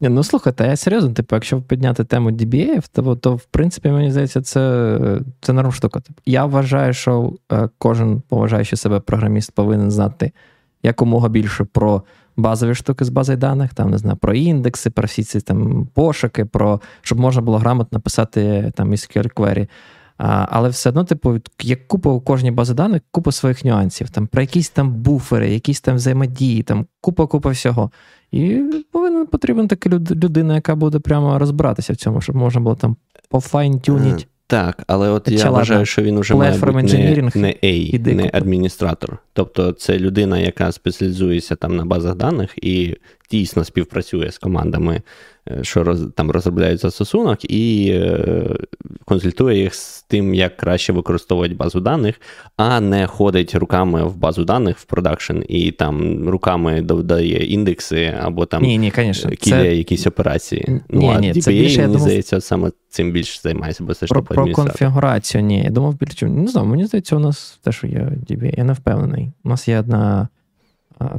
[0.01, 4.43] Ну, слухайте, я серйозно, типу, якщо підняти тему DBA, то, то в принципі, мені здається,
[4.43, 4.99] це
[5.41, 6.01] це норм штука.
[6.01, 10.33] Типу, я вважаю, що е, кожен поважаючи себе програміст повинен знати
[10.83, 12.03] якомога більше про
[12.37, 16.45] базові штуки з бази даних, там не знаю, про індекси, про всі ці там пошуки,
[16.45, 19.69] про щоб можна було грамотно писати там SQL query.
[20.17, 24.43] Але все одно, типу, як купа у кожній базі даних, купа своїх нюансів, там про
[24.43, 27.91] якісь там буфери, якісь там взаємодії, там купа-купа всього.
[28.31, 28.61] І
[28.93, 32.97] повинна потрібна така людина, яка буде прямо розбиратися в цьому, щоб можна було там
[33.31, 34.27] пофайн-тюніть.
[34.47, 39.19] Так, але от я вважаю, що він уже має бути не, не A, не адміністратор.
[39.33, 42.97] Тобто це людина, яка спеціалізується там на базах даних і
[43.31, 45.03] дійсно співпрацює з командами Е,
[45.63, 48.57] що роз, там розробляють застосунок і е,
[49.05, 52.21] консультує їх з тим, як краще використовувати базу даних,
[52.57, 58.47] а не ходить руками в базу даних в продакшн і там руками додає індекси або
[58.47, 59.31] там ні, ні, конечно.
[59.41, 59.77] це...
[59.77, 60.65] якісь операції.
[60.69, 62.09] Ні, ну, а DBA, це більше, мені думав...
[62.09, 65.43] здається, саме цим більше займається, бо це ж про, про конфігурацію.
[65.43, 66.27] Ні, я думав більше.
[66.27, 69.33] Не знаю, мені здається, у нас те, що є DBA, я не впевнений.
[69.45, 70.29] У нас є одна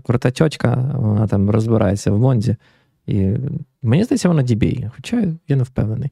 [0.03, 2.55] крута тьотька, вона там розбирається в Монзі.
[3.07, 3.35] І
[3.81, 6.11] мені здається, вона DBA, хоча я не впевнений.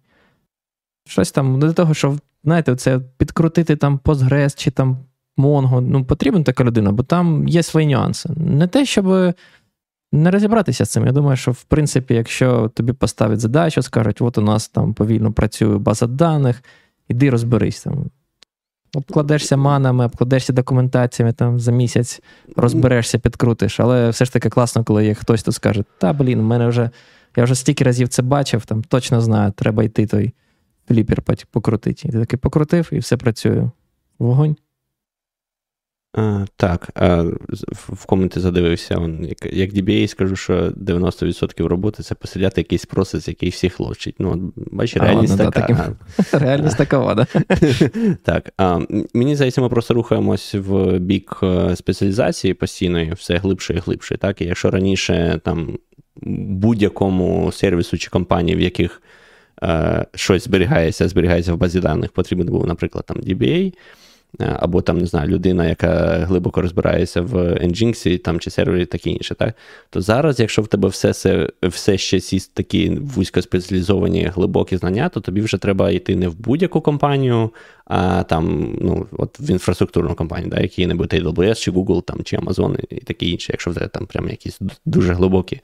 [1.07, 4.97] Щось там до того, що, знаєте, це підкрутити там Postgres чи там
[5.37, 8.29] Mongo, ну, потрібна така людина, бо там є свої нюанси.
[8.37, 9.35] Не те, щоб
[10.11, 11.05] не розібратися з цим.
[11.05, 15.33] Я думаю, що, в принципі, якщо тобі поставять задачу, скажуть, от у нас там повільно
[15.33, 16.63] працює база даних,
[17.07, 18.05] іди розберись там.
[18.95, 22.21] Обкладешся манами, обкладешся документаціями там за місяць,
[22.55, 23.79] розберешся, підкрутиш.
[23.79, 26.89] Але все ж таки класно, коли є хтось тут скаже: та блін, в мене вже
[27.35, 30.33] я вже стільки разів це бачив, там точно знаю, треба йти той
[30.87, 31.21] фліпер
[31.51, 32.07] покрутити.
[32.07, 33.69] І ти такий покрутив, і все працює.
[34.19, 34.55] Вогонь.
[36.13, 37.23] А, Так, а,
[37.73, 43.49] в коменті задивився, он, як, DBA, скажу, що 90% роботи це посидяти якийсь процес, який
[43.49, 44.15] всіх ловчить.
[44.19, 45.73] Ну, бачиш, реальність ладно, така.
[45.73, 46.39] Да, таким...
[46.47, 47.27] Реальність такова, да.
[48.23, 48.53] Так.
[48.57, 48.79] А,
[49.13, 54.17] Мені здається, ми просто рухаємось в бік е, спеціалізації постійної, все глибше і глибше.
[54.17, 54.41] Так?
[54.41, 55.77] І якщо раніше там
[56.21, 59.01] будь-якому сервісу чи компанії, в яких
[59.63, 63.73] е, щось зберігається, зберігається в базі даних, потрібен був, наприклад, там DBA.
[64.41, 69.09] Е, або там, не знаю, людина, яка глибоко розбирається в Nginx там, чи сервері, таке
[69.09, 69.53] інше, так?
[69.89, 75.19] то зараз, якщо в тебе все все, все ще ці такі вузькоспеціалізовані глибокі знання, то
[75.19, 77.49] тобі вже треба йти не в будь-яку компанію,
[77.85, 82.79] а там, ну, от в інфраструктурну компанію, да, які-небудь AWS, чи Google, там, чи Amazon
[82.89, 85.61] і таке інше, якщо в тебе там прям якісь дуже глибокі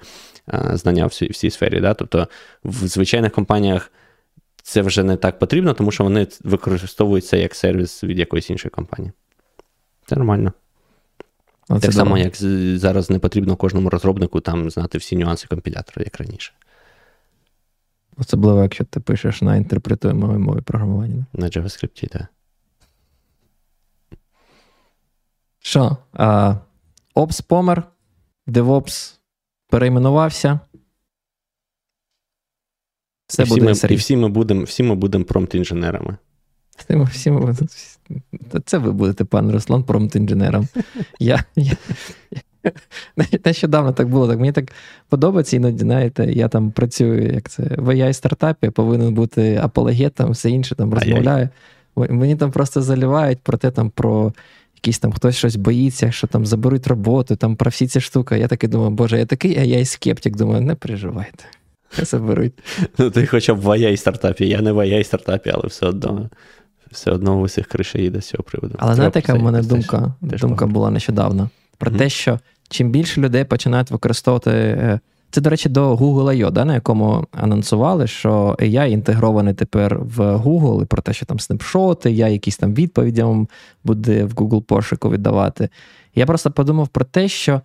[0.47, 1.79] а, знання в цій, в цій сфері.
[1.79, 1.93] Да?
[1.93, 2.27] Тобто
[2.63, 3.91] в звичайних компаніях
[4.69, 9.11] це вже не так потрібно, тому що вони використовуються як сервіс від якоїсь іншої компанії.
[10.05, 10.53] Це нормально.
[11.69, 12.35] О, так само, як
[12.79, 16.53] зараз не потрібно кожному розробнику там знати всі нюанси компілятора, як раніше.
[18.17, 21.25] Особливо, якщо ти пишеш на інтерпретуємої мові програмування.
[21.33, 22.25] На JavaScript, так.
[25.59, 25.97] Що?
[27.15, 27.83] Ops помер,
[28.47, 29.15] DevOps
[29.67, 30.59] перейменувався.
[33.29, 36.17] Все і всі, буде ми, і всі ми будемо всі ми будемо промпт-інженерами.
[37.11, 37.55] Всі ми,
[38.65, 40.67] Це ви будете, пан Руслан, промпт-інженером.
[41.19, 41.73] Я, я,
[43.45, 44.27] Нещодавно так було.
[44.27, 44.71] Так Мені так
[45.09, 50.49] подобається, іноді, знаєте, я там працюю як це, в ai стартапі повинен бути апологетом, все
[50.49, 51.49] інше там розмовляю.
[51.95, 54.33] Мені там просто заливають про те, там, про
[54.75, 58.39] якийсь там хтось щось боїться, що там заберуть роботу, там про всі ці штуки.
[58.39, 61.45] Я такий думаю, боже, я такий ai скептик думаю, не переживайте.
[62.03, 62.53] Заберуть.
[62.97, 64.47] Ну, ти хоча б в ai стартапі.
[64.47, 66.29] Я не в ai стартапі, але все одно
[66.91, 68.75] все одно в усіх криша їде з цього приводу.
[68.79, 71.49] Але знаєте, яка в мене думка теж, думка була нещодавно?
[71.77, 71.97] Про mm-hmm.
[71.97, 72.39] те, що
[72.69, 74.51] чим більше людей починають використовувати.
[74.51, 74.99] Е,
[75.31, 80.19] це, до речі, до Google I.O., да, на якому анонсували, що AI інтегрований тепер в
[80.19, 83.47] Google, і про те, що там снапшоти, я якісь там відповіді вам
[83.83, 85.69] буде в Google пошуку віддавати.
[86.15, 87.61] Я просто подумав про те, що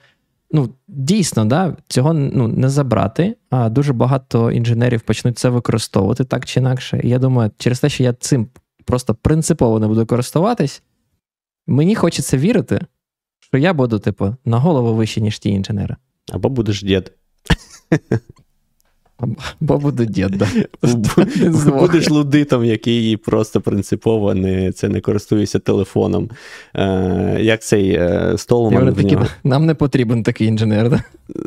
[0.54, 6.46] ну, дійсно, да, цього ну, не забрати, а дуже багато інженерів почнуть це використовувати так
[6.46, 7.00] чи інакше.
[7.04, 8.48] І я думаю, через те, що я цим
[8.84, 10.82] просто принципово не буду користуватись,
[11.66, 12.80] мені хочеться вірити,
[13.40, 15.96] що я буду, типу, на голову вище, ніж ті інженери.
[16.32, 17.12] Або будеш дід.
[19.60, 20.42] Бо буду дід.
[21.66, 26.30] Будеш лудитом, який просто принципово не це не користується телефоном.
[26.74, 28.94] Е, Як цей е, Столман.
[28.94, 31.02] Такі, нам не потрібен такий інженер, да?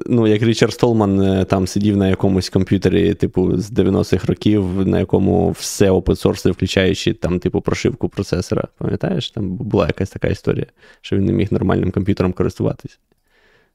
[0.06, 5.00] Ну, як Річард Столман е, там сидів на якомусь комп'ютері, типу, з 90-х років, на
[5.00, 8.68] якому все open включаючи там, типу, прошивку процесора.
[8.78, 9.32] Пам'ятаєш?
[9.32, 10.66] Там була якась така історія,
[11.02, 13.00] що він не міг нормальним комп'ютером користуватись.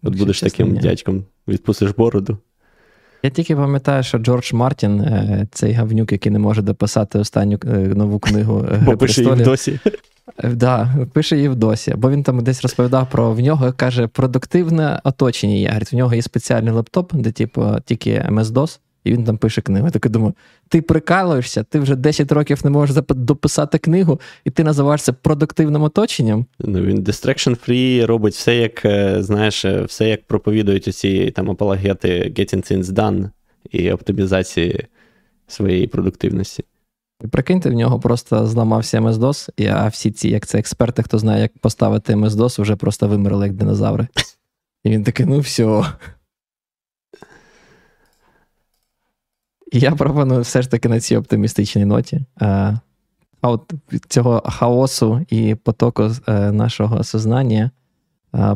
[0.03, 2.39] От будеш таким дядьком, відпустиш бороду.
[3.23, 7.69] Я тільки пам'ятаю, що Джордж Мартін, е, цей гавнюк, який не може дописати останню е,
[7.77, 8.67] нову книгу.
[8.73, 9.81] Е, бо пише її в досі.
[10.45, 11.95] Да, пише її в досі.
[11.97, 15.55] Бо він там десь розповідав про в нього, каже, продуктивне оточення.
[15.55, 15.69] є.
[15.69, 19.87] Говорить, в нього є спеціальний лептоп, де типу, тільки MS-DOS, і він там пише книгу.
[19.87, 20.35] Я таки думаю,
[20.69, 26.47] ти прикалуєшся, ти вже 10 років не можеш дописати книгу, і ти називаєшся продуктивним оточенням.
[26.59, 31.51] Ну він distraction free робить все, як е, знаєш, е, все як проповідують усі там
[31.51, 33.31] апологети Getting Things Done
[33.71, 34.87] і оптимізації
[35.47, 36.65] своєї продуктивності.
[37.31, 41.59] Прикиньте, в нього просто зламався MS-DOS, а всі ці, як це експерти, хто знає, як
[41.59, 44.07] поставити MS-DOS, вже просто вимерли як динозаври.
[44.85, 45.85] І він такий, ну все.
[49.73, 52.21] Я пропоную все ж таки на цій оптимістичній ноті.
[53.41, 53.73] А от
[54.09, 57.71] цього хаосу і потоку е, нашого сознання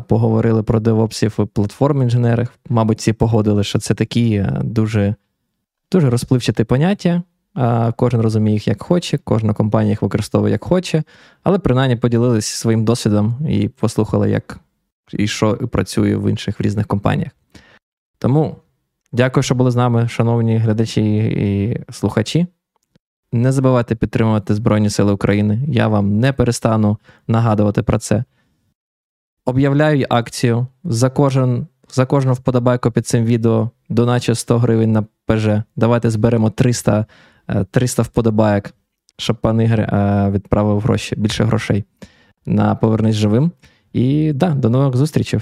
[0.07, 2.49] поговорили про девопсів і платформ інженерів.
[2.69, 5.15] Мабуть, всі погодили, що це такі е, дуже
[5.91, 7.23] дуже розпливчаті поняття.
[7.95, 11.03] Кожен розуміє їх як хоче, кожна компанія їх використовує як хоче,
[11.43, 14.59] але принаймні поділилися своїм досвідом і послухали, як
[15.13, 17.31] і що працює в інших в різних компаніях.
[18.19, 18.55] Тому
[19.11, 22.47] дякую, що були з нами, шановні глядачі і слухачі.
[23.31, 25.61] Не забувайте підтримувати Збройні Сили України.
[25.67, 26.97] Я вам не перестану
[27.27, 28.23] нагадувати про це.
[29.45, 35.47] Об'являю акцію за кожен, за кожну вподобайку під цим відео, доначе 100 гривень на ПЖ.
[35.75, 37.05] Давайте зберемо 300
[37.71, 38.65] 300 вподобайок,
[39.17, 41.83] щоб пан Ігор е, відправив гроші, більше грошей
[42.45, 43.51] на Повернись живим.
[43.93, 45.39] І да, до нових зустрічей.